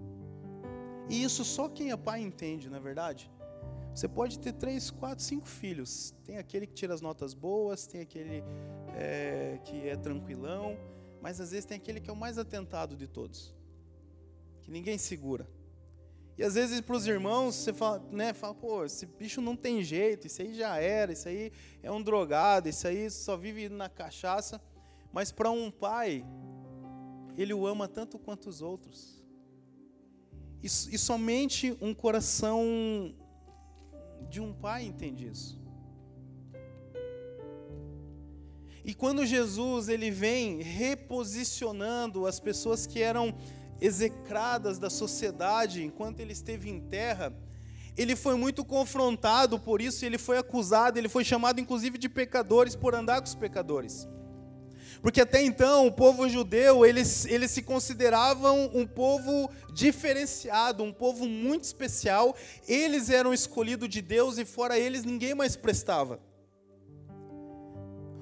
[1.10, 3.30] E isso só quem é pai entende, não é verdade?
[3.93, 6.13] Você pode ter três, quatro, cinco filhos.
[6.24, 8.43] Tem aquele que tira as notas boas, tem aquele
[8.96, 10.78] é, que é tranquilão,
[11.22, 13.54] mas às vezes tem aquele que é o mais atentado de todos,
[14.63, 15.48] que ninguém segura.
[16.36, 19.84] E às vezes para os irmãos você fala, né, fala, pô, esse bicho não tem
[19.84, 21.52] jeito, isso aí já era, isso aí
[21.84, 24.60] é um drogado, isso aí só vive na cachaça.
[25.13, 26.26] Mas para um pai,
[27.38, 29.23] ele o ama tanto quanto os outros.
[30.62, 33.13] E, e somente um coração
[34.28, 35.62] de um pai entende isso.
[38.84, 43.34] E quando Jesus ele vem reposicionando as pessoas que eram
[43.80, 47.34] execradas da sociedade enquanto ele esteve em terra,
[47.95, 52.76] ele foi muito confrontado por isso, ele foi acusado, ele foi chamado inclusive de pecadores
[52.76, 54.08] por andar com os pecadores.
[55.02, 61.26] Porque até então o povo judeu, eles, eles se consideravam um povo diferenciado, um povo
[61.26, 62.36] muito especial.
[62.68, 66.20] Eles eram escolhidos de Deus e fora eles ninguém mais prestava.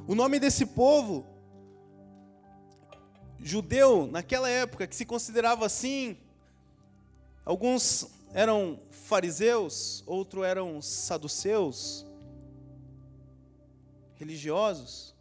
[0.08, 1.26] O nome desse povo,
[3.40, 6.18] judeu, naquela época, que se considerava assim,
[7.46, 12.06] alguns eram fariseus, outros eram saduceus,
[14.16, 15.16] religiosos.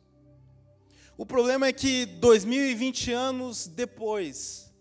[1.20, 4.72] O problema é que 2020 anos depois,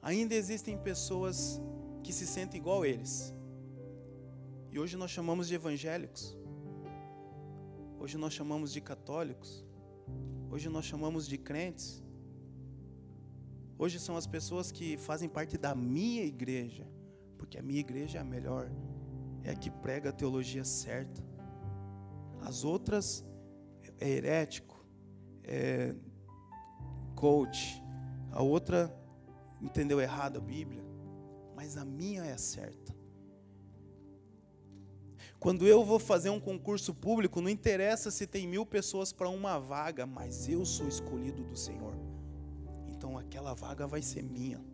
[0.00, 1.60] ainda existem pessoas
[2.04, 3.34] que se sentem igual a eles.
[4.70, 6.38] E hoje nós chamamos de evangélicos.
[7.98, 9.64] Hoje nós chamamos de católicos.
[10.52, 12.00] Hoje nós chamamos de crentes.
[13.76, 16.86] Hoje são as pessoas que fazem parte da minha igreja,
[17.36, 18.70] porque a minha igreja é a melhor,
[19.42, 21.20] é a que prega a teologia certa.
[22.40, 23.24] As outras
[23.98, 24.73] é herético,
[25.44, 25.94] é,
[27.14, 27.82] coach,
[28.30, 28.94] a outra
[29.60, 30.84] entendeu errado a Bíblia,
[31.54, 32.94] mas a minha é certa.
[35.38, 39.58] Quando eu vou fazer um concurso público, não interessa se tem mil pessoas para uma
[39.58, 41.94] vaga, mas eu sou escolhido do Senhor.
[42.88, 44.64] Então aquela vaga vai ser minha.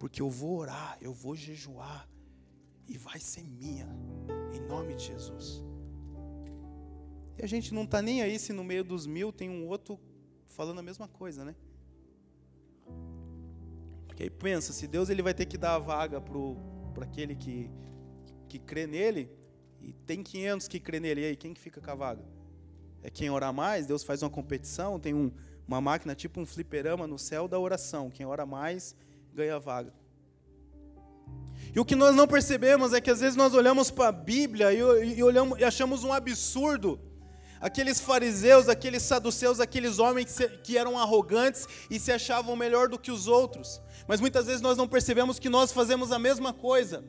[0.00, 2.08] Porque eu vou orar, eu vou jejuar,
[2.88, 3.88] e vai ser minha,
[4.52, 5.62] em nome de Jesus.
[7.40, 9.98] E a gente não está nem aí se no meio dos mil tem um outro
[10.44, 11.54] falando a mesma coisa, né?
[14.06, 17.70] Porque aí pensa, se Deus ele vai ter que dar a vaga para aquele que,
[18.46, 19.30] que crê nele,
[19.80, 22.22] e tem 500 que crê nele, e aí quem que fica com a vaga?
[23.02, 25.32] É quem orar mais, Deus faz uma competição, tem um,
[25.66, 28.94] uma máquina tipo um fliperama no céu da oração, quem ora mais
[29.32, 29.94] ganha a vaga.
[31.74, 34.74] E o que nós não percebemos é que às vezes nós olhamos para a Bíblia
[34.74, 37.00] e, e, olhamos, e achamos um absurdo
[37.60, 43.10] Aqueles fariseus, aqueles saduceus, aqueles homens que, eram arrogantes e se achavam melhor do que
[43.10, 43.82] os outros.
[44.08, 47.04] Mas muitas vezes nós não percebemos que nós fazemos a mesma coisa.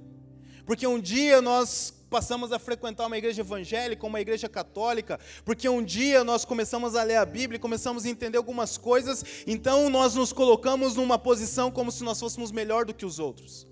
[0.66, 5.82] Porque um dia nós passamos a frequentar uma igreja evangélica, uma igreja católica, porque um
[5.82, 10.34] dia nós começamos a ler a Bíblia, começamos a entender algumas coisas, então nós nos
[10.34, 13.66] colocamos numa posição como se nós fôssemos melhor do que os outros.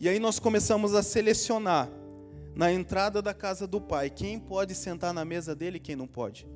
[0.00, 1.88] E aí nós começamos a selecionar
[2.54, 6.06] na entrada da casa do pai, quem pode sentar na mesa dele e quem não
[6.06, 6.46] pode.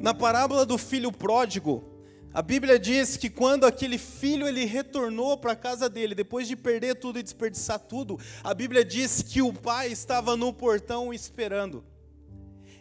[0.00, 1.84] Na parábola do filho pródigo,
[2.32, 6.56] a Bíblia diz que quando aquele filho ele retornou para a casa dele, depois de
[6.56, 11.84] perder tudo e desperdiçar tudo, a Bíblia diz que o pai estava no portão esperando.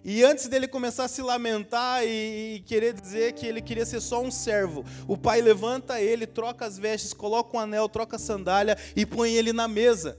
[0.04, 4.02] E antes dele começar a se lamentar e, e, querer dizer que ele queria ser
[4.02, 8.20] só um servo, o pai levanta ele, troca as vestes, coloca um anel, troca a
[8.20, 10.18] sandália e põe ele na mesa.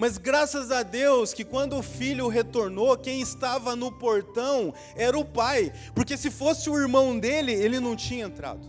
[0.00, 5.26] Mas graças a Deus que quando o filho retornou, quem estava no portão era o
[5.26, 8.66] pai, porque se fosse o irmão dele, ele não tinha entrado.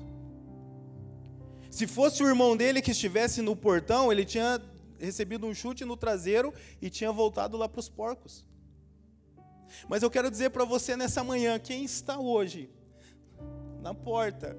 [1.70, 4.62] Se fosse o irmão dele que estivesse no portão, ele tinha
[5.00, 8.46] recebido um chute no traseiro e tinha voltado lá para os porcos.
[9.88, 12.70] Mas eu quero dizer para você nessa manhã, quem está hoje
[13.82, 14.58] na porta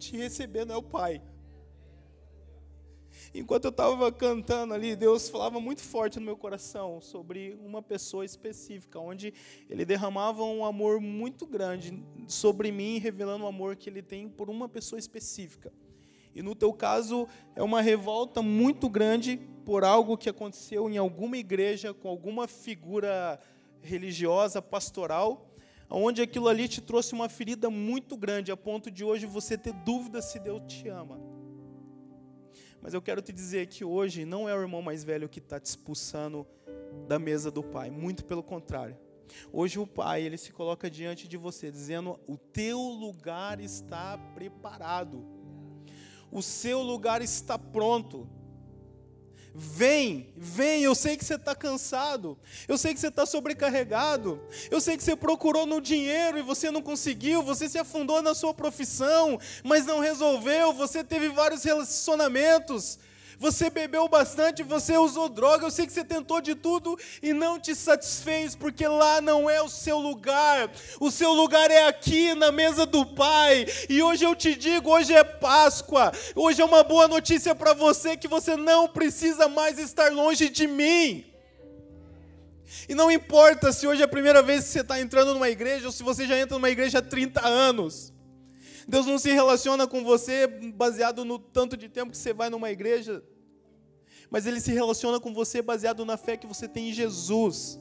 [0.00, 1.22] te recebendo é o pai.
[3.34, 8.26] Enquanto eu estava cantando ali, Deus falava muito forte no meu coração sobre uma pessoa
[8.26, 9.32] específica, onde
[9.70, 14.50] Ele derramava um amor muito grande sobre mim, revelando o amor que Ele tem por
[14.50, 15.72] uma pessoa específica.
[16.34, 17.26] E no teu caso,
[17.56, 23.40] é uma revolta muito grande por algo que aconteceu em alguma igreja, com alguma figura
[23.80, 25.50] religiosa, pastoral,
[25.88, 29.72] onde aquilo ali te trouxe uma ferida muito grande, a ponto de hoje você ter
[29.72, 31.41] dúvida se Deus te ama.
[32.82, 35.60] Mas eu quero te dizer que hoje não é o irmão mais velho que está
[35.60, 36.44] te expulsando
[37.06, 38.98] da mesa do pai, muito pelo contrário.
[39.52, 45.24] Hoje o pai, ele se coloca diante de você, dizendo: O teu lugar está preparado,
[46.30, 48.28] o seu lugar está pronto.
[49.54, 54.40] Vem, vem, eu sei que você está cansado, eu sei que você está sobrecarregado,
[54.70, 58.34] eu sei que você procurou no dinheiro e você não conseguiu, você se afundou na
[58.34, 62.98] sua profissão, mas não resolveu, você teve vários relacionamentos,
[63.42, 67.58] você bebeu bastante, você usou droga, eu sei que você tentou de tudo e não
[67.58, 70.70] te satisfez, porque lá não é o seu lugar.
[71.00, 73.66] O seu lugar é aqui na mesa do Pai.
[73.88, 76.12] E hoje eu te digo, hoje é Páscoa.
[76.36, 80.68] Hoje é uma boa notícia para você que você não precisa mais estar longe de
[80.68, 81.24] mim.
[82.88, 85.86] E não importa se hoje é a primeira vez que você está entrando numa igreja
[85.86, 88.12] ou se você já entra numa igreja há 30 anos.
[88.86, 92.70] Deus não se relaciona com você baseado no tanto de tempo que você vai numa
[92.70, 93.20] igreja
[94.32, 97.78] mas ele se relaciona com você baseado na fé que você tem em Jesus.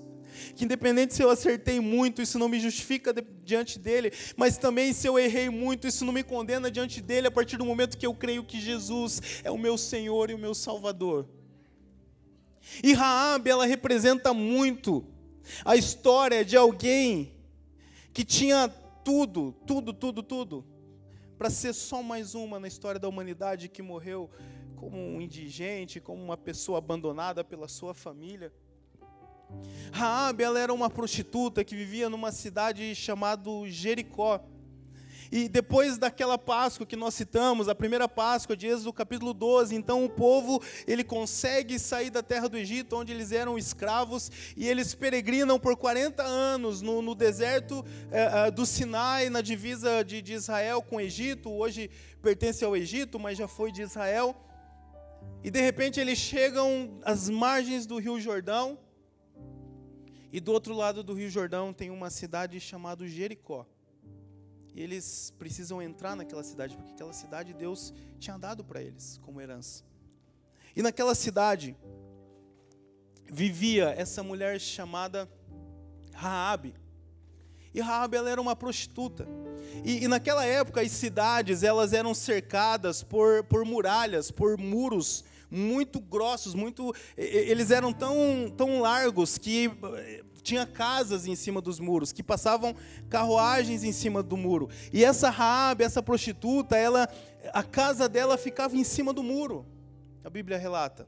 [0.53, 5.07] Que independente se eu acertei muito, isso não me justifica diante dele, mas também se
[5.07, 8.13] eu errei muito, isso não me condena diante dele a partir do momento que eu
[8.13, 11.25] creio que Jesus é o meu Senhor e o meu Salvador.
[12.83, 15.05] E Raab, ela representa muito
[15.63, 17.33] a história de alguém
[18.13, 18.67] que tinha
[19.05, 20.65] tudo, tudo, tudo, tudo,
[21.37, 24.29] para ser só mais uma na história da humanidade que morreu
[24.81, 28.51] como um indigente, como uma pessoa abandonada pela sua família.
[29.91, 34.43] Raabe, ela era uma prostituta que vivia numa cidade chamada Jericó.
[35.31, 40.03] E depois daquela Páscoa que nós citamos, a primeira Páscoa de Êxodo capítulo 12, então
[40.03, 44.95] o povo, ele consegue sair da terra do Egito, onde eles eram escravos, e eles
[44.95, 50.81] peregrinam por 40 anos no, no deserto é, do Sinai, na divisa de, de Israel
[50.81, 54.35] com o Egito, hoje pertence ao Egito, mas já foi de Israel.
[55.43, 58.77] E de repente eles chegam às margens do Rio Jordão.
[60.31, 63.65] E do outro lado do Rio Jordão tem uma cidade chamada Jericó.
[64.73, 69.41] E eles precisam entrar naquela cidade, porque aquela cidade Deus tinha dado para eles como
[69.41, 69.83] herança.
[70.75, 71.75] E naquela cidade
[73.29, 75.29] vivia essa mulher chamada
[76.13, 76.75] Raabe.
[77.73, 79.27] E Raabe ela era uma prostituta.
[79.83, 85.99] E, e, naquela época as cidades elas eram cercadas por, por muralhas, por muros muito
[85.99, 92.13] grossos, muito eles eram tão, tão largos que eh, tinha casas em cima dos muros,
[92.13, 92.73] que passavam
[93.09, 94.69] carruagens em cima do muro.
[94.93, 97.09] E essa Raabe, essa prostituta, ela
[97.53, 99.65] a casa dela ficava em cima do muro.
[100.23, 101.07] A Bíblia relata.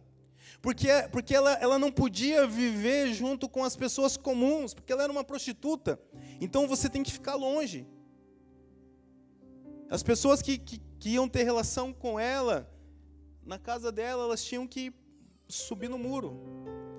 [0.61, 5.11] Porque, porque ela, ela não podia viver junto com as pessoas comuns, porque ela era
[5.11, 5.99] uma prostituta.
[6.39, 7.87] Então você tem que ficar longe.
[9.89, 12.69] As pessoas que, que, que iam ter relação com ela,
[13.45, 14.93] na casa dela, elas tinham que
[15.47, 16.39] subir no muro.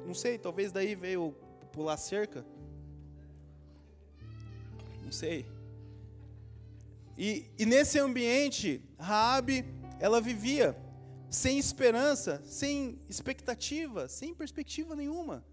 [0.07, 1.35] Não sei, talvez daí veio
[1.73, 2.45] pular cerca.
[5.03, 5.47] Não sei.
[7.17, 9.65] E, e nesse ambiente, Raabe,
[9.99, 10.77] ela vivia
[11.31, 15.45] sem esperança, sem expectativa, sem perspectiva nenhuma.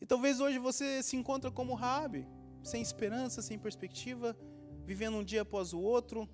[0.00, 2.26] E talvez hoje você se encontra como Raabe,
[2.62, 4.36] sem esperança, sem perspectiva,
[4.84, 6.28] vivendo um dia após o outro.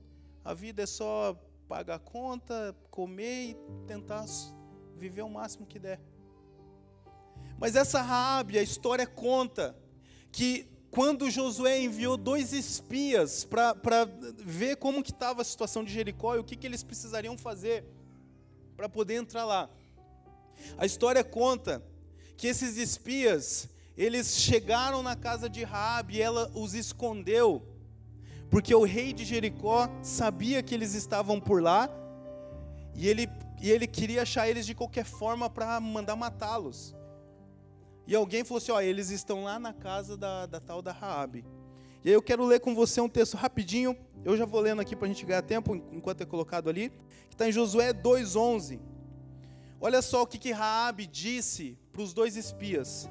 [0.44, 1.34] A vida é só
[1.68, 3.56] pagar a conta, comer e
[3.86, 4.24] tentar
[4.96, 6.00] viver o máximo que der.
[7.58, 9.76] Mas essa Raabe, a história conta
[10.32, 14.04] que quando Josué enviou dois espias para
[14.36, 17.84] ver como que estava a situação de Jericó e o que, que eles precisariam fazer
[18.76, 19.70] para poder entrar lá.
[20.76, 21.82] A história conta
[22.36, 27.62] que esses espias, eles chegaram na casa de Raabe e ela os escondeu,
[28.50, 31.90] porque o rei de Jericó sabia que eles estavam por lá
[32.94, 33.28] e ele,
[33.60, 36.94] e ele queria achar eles de qualquer forma para mandar matá-los.
[38.06, 41.44] E alguém falou assim: ó, eles estão lá na casa da, da tal da Raabe.
[42.04, 43.96] E aí eu quero ler com você um texto rapidinho.
[44.24, 46.90] Eu já vou lendo aqui para a gente ganhar tempo, enquanto é colocado ali.
[47.28, 48.80] Que está em Josué 2,11.
[49.84, 53.10] Olha só o que, que Raabe disse para os dois espias.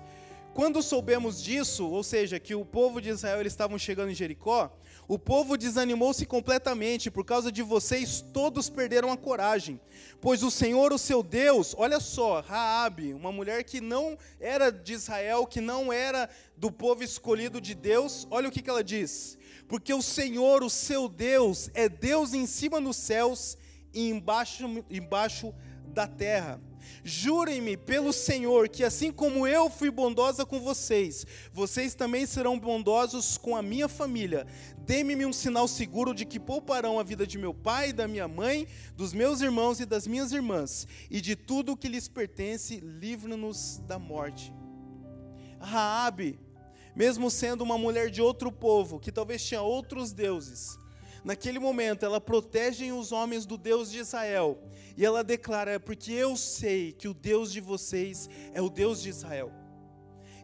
[0.54, 4.74] Quando soubemos disso, ou seja, que o povo de Israel eles estavam chegando em Jericó,
[5.06, 9.82] o povo desanimou-se completamente, por causa de vocês todos perderam a coragem.
[10.22, 14.94] Pois o Senhor, o seu Deus, olha só, Raabe, uma mulher que não era de
[14.94, 19.38] Israel, que não era do povo escolhido de Deus, olha o que, que ela diz:
[19.68, 23.58] Porque o Senhor, o seu Deus, é Deus em cima dos céus
[23.94, 25.54] e embaixo, embaixo
[25.92, 26.60] da terra.
[27.04, 33.38] Jurem-me pelo Senhor que, assim como eu fui bondosa com vocês, vocês também serão bondosos
[33.38, 34.46] com a minha família.
[34.80, 38.68] Dê-me um sinal seguro de que pouparão a vida de meu pai, da minha mãe,
[38.96, 43.80] dos meus irmãos e das minhas irmãs, e de tudo o que lhes pertence, livre-nos
[43.88, 44.54] da morte.
[45.60, 46.40] Raabe,
[46.96, 50.78] mesmo sendo uma mulher de outro povo, que talvez tinha outros deuses,
[51.24, 54.60] naquele momento ela protege os homens do Deus de Israel,
[54.98, 59.10] e ela declara: porque eu sei que o Deus de vocês é o Deus de
[59.10, 59.52] Israel.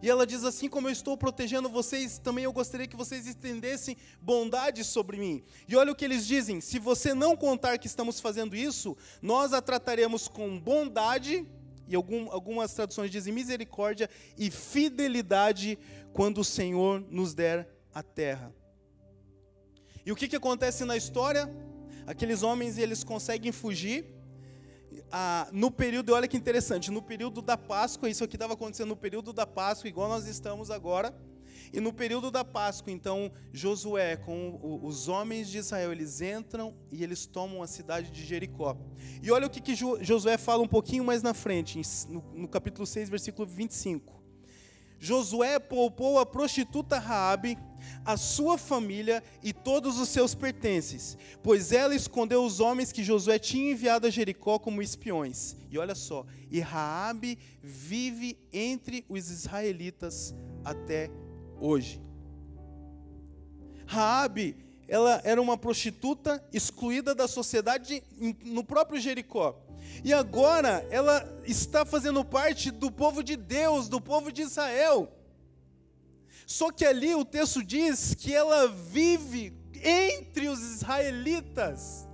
[0.02, 3.98] E ela diz assim: como eu estou protegendo vocês, também eu gostaria que vocês estendessem
[4.22, 5.43] bondade sobre mim.
[5.68, 9.54] E olha o que eles dizem: se você não contar que estamos fazendo isso, nós
[9.54, 11.45] a trataremos com bondade,
[11.88, 15.80] e algum, algumas traduções dizem misericórdia e fidelidade
[16.14, 18.54] quando o Senhor nos der a terra.
[20.06, 21.50] E o que, que acontece na história?
[22.06, 24.16] Aqueles homens eles conseguem fugir
[25.12, 28.95] ah, no período, olha que interessante, no período da Páscoa, isso aqui estava acontecendo no
[28.95, 31.14] período da Páscoa, igual nós estamos agora.
[31.74, 37.04] E no período da Páscoa, então, Josué, com os homens de Israel, eles entram e
[37.04, 38.78] eles tomam a cidade de Jericó.
[39.22, 42.86] E olha o que, que Josué fala um pouquinho mais na frente, no, no capítulo
[42.86, 44.16] 6, versículo 25.
[45.00, 47.58] Josué poupou a prostituta Raabe,
[48.04, 53.38] a sua família e todos os seus pertences, pois ela escondeu os homens que Josué
[53.38, 55.56] tinha enviado a Jericó como espiões.
[55.70, 60.34] E olha só, e Raabe vive entre os israelitas
[60.64, 61.10] até
[61.60, 62.02] hoje.
[63.86, 64.56] Raabe,
[64.88, 68.01] ela era uma prostituta excluída da sociedade
[68.43, 69.59] no próprio Jericó.
[70.03, 75.11] E agora ela está fazendo parte do povo de Deus, do povo de Israel.
[76.45, 82.07] Só que ali o texto diz que ela vive entre os israelitas.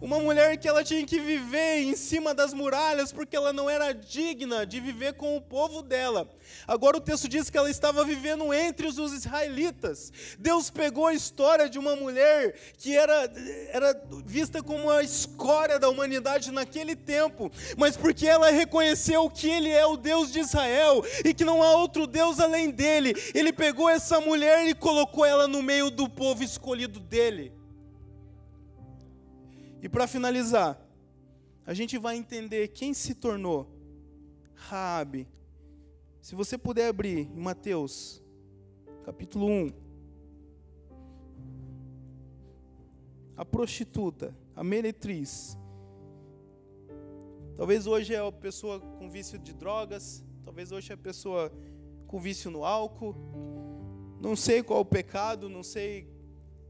[0.00, 3.92] Uma mulher que ela tinha que viver em cima das muralhas porque ela não era
[3.92, 6.28] digna de viver com o povo dela.
[6.66, 10.12] Agora o texto diz que ela estava vivendo entre os israelitas.
[10.38, 13.30] Deus pegou a história de uma mulher que era,
[13.72, 19.70] era vista como a escória da humanidade naquele tempo, mas porque ela reconheceu que Ele
[19.70, 23.88] é o Deus de Israel e que não há outro Deus além dele, Ele pegou
[23.88, 27.59] essa mulher e colocou ela no meio do povo escolhido dele.
[29.82, 30.78] E para finalizar,
[31.66, 33.66] a gente vai entender quem se tornou
[34.54, 35.26] Raabe.
[36.20, 38.22] Se você puder abrir em Mateus,
[39.04, 39.70] capítulo 1.
[43.36, 45.56] A prostituta, a meretriz.
[47.56, 51.50] Talvez hoje é a pessoa com vício de drogas, talvez hoje é a pessoa
[52.06, 53.14] com vício no álcool.
[54.20, 56.06] Não sei qual o pecado, não sei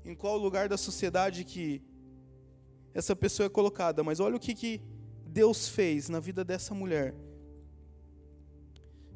[0.05, 1.83] em qual lugar da sociedade que
[2.93, 4.80] essa pessoa é colocada, mas olha o que, que
[5.26, 7.14] Deus fez na vida dessa mulher.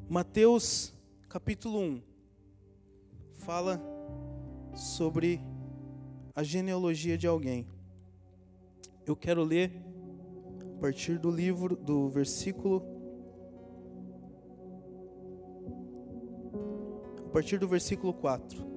[0.09, 0.93] Mateus
[1.27, 2.01] capítulo 1
[3.33, 3.81] fala
[4.73, 5.41] sobre
[6.33, 7.67] a genealogia de alguém.
[9.05, 9.71] Eu quero ler
[10.77, 12.83] a partir do livro, do versículo.
[17.25, 18.74] A partir do versículo 4.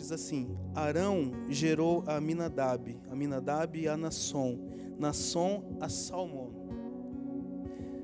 [0.00, 4.58] Diz assim: Arão gerou a Aminadab, Aminadab a Nasson,
[4.98, 6.50] Nasson a Salmão.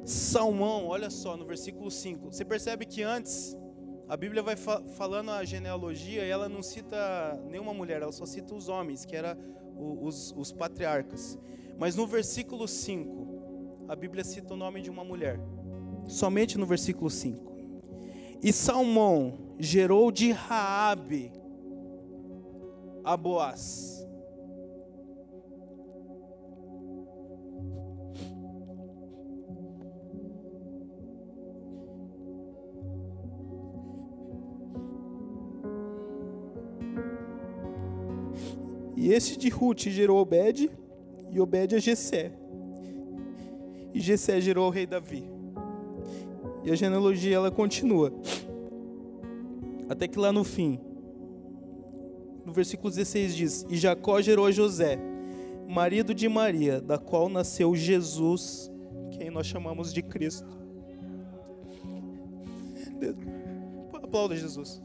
[0.05, 2.33] Salmão, olha só no versículo 5.
[2.33, 3.57] Você percebe que antes
[4.07, 8.27] a Bíblia vai fa falando a genealogia e ela não cita nenhuma mulher, ela só
[8.27, 9.35] cita os homens, que eram
[9.75, 11.39] os, os patriarcas.
[11.79, 15.41] Mas no versículo 5, a Bíblia cita o nome de uma mulher,
[16.07, 17.57] somente no versículo 5.
[18.43, 21.46] E Salmão gerou de Raabe
[23.07, 24.05] a Boaz.
[38.97, 40.69] E esse de Ruth gerou Obed,
[41.31, 42.33] e Obed a Jessé.
[43.95, 45.31] E Jessé gerou o rei Davi.
[46.65, 48.13] E a genealogia ela continua.
[49.89, 50.81] Até que lá no fim,
[52.47, 54.99] no versículo 16 diz: E Jacó gerou a José,
[55.69, 58.71] marido de Maria, da qual nasceu Jesus,
[59.11, 60.47] quem nós chamamos de Cristo.
[63.93, 64.81] Aplauda Jesus.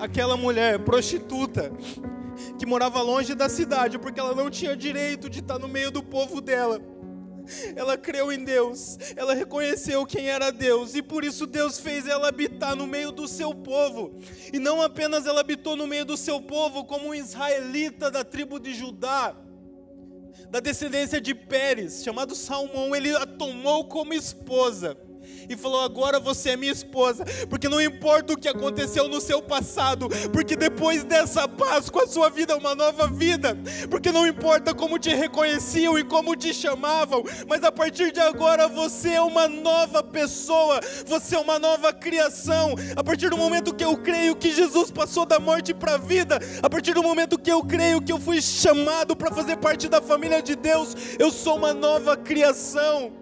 [0.00, 1.70] aquela mulher prostituta
[2.58, 6.02] que morava longe da cidade porque ela não tinha direito de estar no meio do
[6.02, 6.80] povo dela.
[7.76, 10.94] Ela creu em Deus, ela reconheceu quem era Deus.
[10.94, 14.18] E por isso Deus fez ela habitar no meio do seu povo.
[14.52, 18.58] E não apenas ela habitou no meio do seu povo, como um israelita da tribo
[18.58, 19.34] de Judá,
[20.50, 24.96] da descendência de Pérez, chamado Salmão, ele a tomou como esposa
[25.48, 29.42] e falou: Agora você é minha esposa, porque não importa o que aconteceu no seu
[29.42, 33.56] passado, porque depois dessa Páscoa a sua vida é uma nova vida,
[33.90, 38.68] porque não importa como te reconheciam e como te chamavam, mas a partir de agora
[38.68, 42.74] você é uma nova pessoa, você é uma nova criação.
[42.96, 46.38] A partir do momento que eu creio que Jesus passou da morte para a vida,
[46.62, 50.00] a partir do momento que eu creio que eu fui chamado para fazer parte da
[50.00, 53.19] família de Deus, eu sou uma nova criação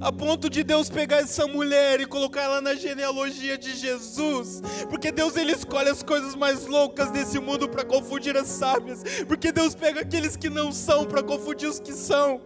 [0.00, 4.60] a ponto de Deus pegar essa mulher e colocar ela na genealogia de Jesus,
[4.90, 9.52] porque Deus ele escolhe as coisas mais loucas desse mundo para confundir as sábias, porque
[9.52, 12.40] Deus pega aqueles que não são para confundir os que são.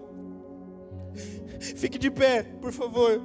[1.59, 3.23] Fique de pé, por favor.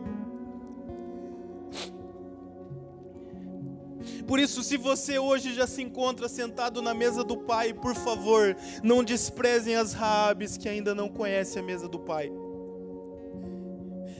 [4.26, 8.56] Por isso, se você hoje já se encontra sentado na mesa do Pai, por favor,
[8.82, 12.32] não desprezem as Raabes que ainda não conhecem a mesa do Pai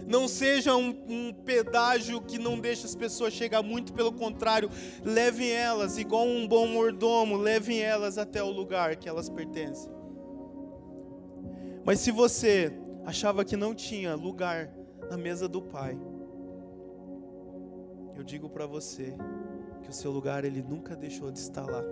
[0.08, 4.70] não seja um, um, pedágio que não deixa as pessoas chegar, muito pelo contrário,
[5.04, 9.92] levem elas, igual um bom mordomo, levem elas até o lugar que elas pertencem.
[11.84, 12.72] Mas se você
[13.06, 14.72] achava que não tinha lugar
[15.10, 16.00] na mesa do Pai,
[18.16, 19.16] eu digo para você
[19.82, 21.84] que o seu lugar ele nunca deixou de estar lá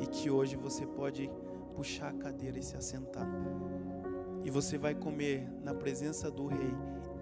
[0.00, 1.30] e que hoje você pode
[1.74, 3.26] puxar a cadeira e se assentar.
[4.44, 6.74] E você vai comer na presença do Rei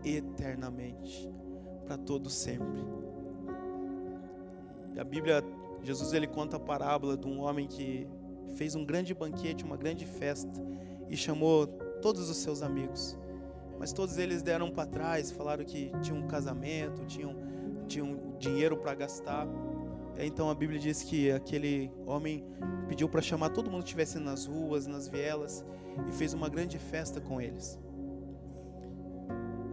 [0.04, 1.30] eternamente,
[1.86, 2.84] para todo sempre.
[4.94, 5.42] E a Bíblia,
[5.82, 8.06] Jesus ele conta a parábola de um homem que
[8.56, 10.62] fez um grande banquete, uma grande festa
[11.08, 11.66] e chamou
[12.00, 13.18] todos os seus amigos.
[13.78, 17.34] Mas todos eles deram para trás, falaram que tinham um casamento, tinham,
[17.88, 19.46] tinham dinheiro para gastar.
[20.16, 22.44] Então a Bíblia diz que aquele homem
[22.88, 25.64] pediu para chamar todo mundo que estivesse nas ruas, nas vielas,
[26.08, 27.78] e fez uma grande festa com eles.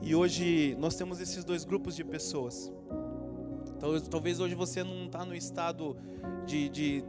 [0.01, 2.71] E hoje nós temos esses dois grupos de pessoas.
[4.09, 5.95] Talvez hoje você não está no estado
[6.45, 7.03] de, de,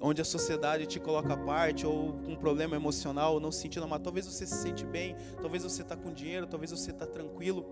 [0.00, 4.02] onde a sociedade te coloca à parte, ou um problema emocional, não se sentindo amado.
[4.02, 7.64] Talvez você se sente bem, talvez você está com dinheiro, talvez você está tranquilo.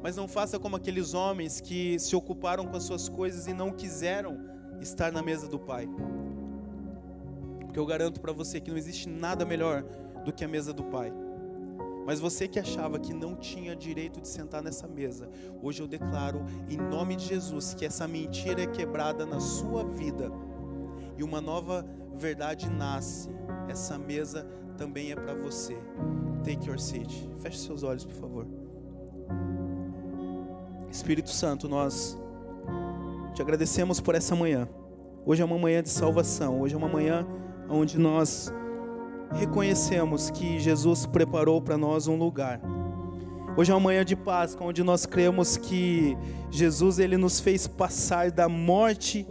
[0.00, 3.72] Mas não faça como aqueles homens que se ocuparam com as suas coisas e não
[3.72, 4.38] quiseram
[4.80, 5.88] estar na mesa do Pai.
[7.60, 9.82] Porque eu garanto para você que não existe nada melhor
[10.24, 11.12] do que a mesa do Pai.
[12.10, 15.30] Mas você que achava que não tinha direito de sentar nessa mesa,
[15.62, 20.28] hoje eu declaro em nome de Jesus que essa mentira é quebrada na sua vida
[21.16, 23.30] e uma nova verdade nasce.
[23.68, 24.44] Essa mesa
[24.76, 25.78] também é para você.
[26.42, 27.30] Take your seat.
[27.38, 28.46] Feche seus olhos, por favor.
[30.90, 32.18] Espírito Santo, nós
[33.34, 34.68] te agradecemos por essa manhã.
[35.24, 36.60] Hoje é uma manhã de salvação.
[36.60, 37.24] Hoje é uma manhã
[37.68, 38.52] onde nós
[39.32, 42.60] reconhecemos que Jesus preparou para nós um lugar.
[43.56, 46.16] Hoje é uma manhã de Páscoa, onde nós cremos que
[46.50, 49.26] Jesus ele nos fez passar da morte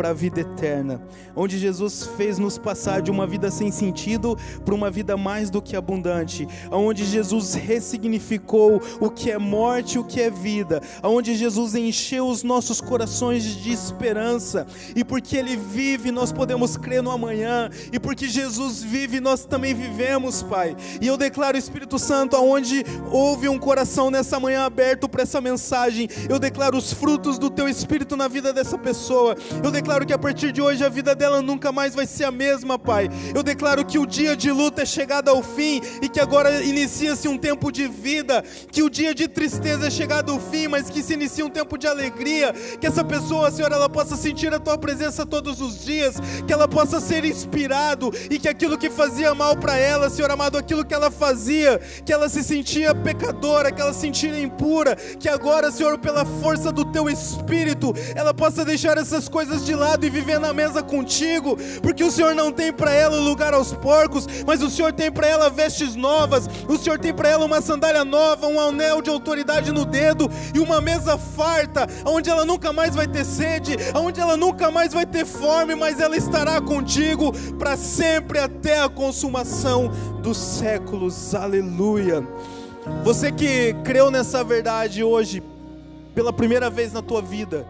[0.00, 0.98] para a vida eterna,
[1.36, 4.34] onde Jesus fez nos passar de uma vida sem sentido
[4.64, 9.98] para uma vida mais do que abundante, onde Jesus ressignificou o que é morte e
[9.98, 15.54] o que é vida, onde Jesus encheu os nossos corações de esperança, e porque Ele
[15.54, 20.74] vive, nós podemos crer no amanhã, e porque Jesus vive, nós também vivemos, Pai.
[20.98, 26.08] E eu declaro, Espírito Santo, aonde houve um coração nessa manhã aberto para essa mensagem,
[26.26, 30.12] eu declaro os frutos do Teu Espírito na vida dessa pessoa, eu declaro declaro que
[30.12, 33.10] a partir de hoje a vida dela nunca mais vai ser a mesma, Pai.
[33.34, 37.26] Eu declaro que o dia de luta é chegado ao fim e que agora inicia-se
[37.26, 41.02] um tempo de vida, que o dia de tristeza é chegado ao fim, mas que
[41.02, 44.78] se inicia um tempo de alegria, que essa pessoa, Senhor, ela possa sentir a tua
[44.78, 46.14] presença todos os dias,
[46.46, 50.56] que ela possa ser inspirado e que aquilo que fazia mal para ela, Senhor amado,
[50.56, 55.28] aquilo que ela fazia, que ela se sentia pecadora, que ela se sentia impura, que
[55.28, 60.10] agora, Senhor, pela força do teu espírito, ela possa deixar essas coisas de lado e
[60.10, 64.62] viver na mesa contigo, porque o Senhor não tem para ela lugar aos porcos, mas
[64.62, 68.46] o Senhor tem para ela vestes novas, o Senhor tem para ela uma sandália nova,
[68.46, 73.06] um anel de autoridade no dedo e uma mesa farta, onde ela nunca mais vai
[73.06, 78.38] ter sede, onde ela nunca mais vai ter fome, mas ela estará contigo para sempre
[78.38, 79.90] até a consumação
[80.22, 81.34] dos séculos.
[81.34, 82.26] Aleluia.
[83.04, 85.42] Você que creu nessa verdade hoje,
[86.14, 87.66] pela primeira vez na tua vida,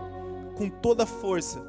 [0.60, 1.66] com toda força,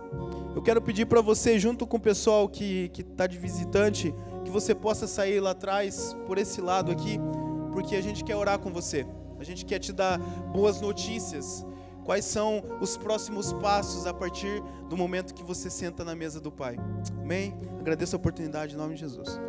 [0.54, 4.14] eu quero pedir para você, junto com o pessoal que está de visitante,
[4.44, 7.18] que você possa sair lá atrás, por esse lado aqui,
[7.72, 9.08] porque a gente quer orar com você.
[9.40, 10.20] A gente quer te dar
[10.52, 11.66] boas notícias.
[12.04, 16.52] Quais são os próximos passos a partir do momento que você senta na mesa do
[16.52, 16.76] Pai?
[17.22, 17.56] Amém?
[17.80, 19.40] Agradeço a oportunidade em nome de Jesus.